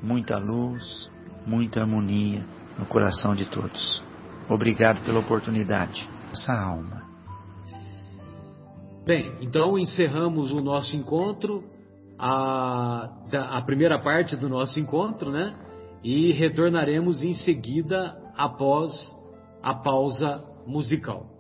[0.02, 1.12] muita luz,
[1.46, 2.46] muita harmonia
[2.78, 4.04] no coração de todos.
[4.48, 6.08] Obrigado pela oportunidade.
[6.32, 7.04] Essa alma.
[9.06, 11.64] Bem, então encerramos o nosso encontro,
[12.18, 15.56] a, a primeira parte do nosso encontro, né?
[16.04, 18.92] E retornaremos em seguida após
[19.64, 21.39] a pausa musical.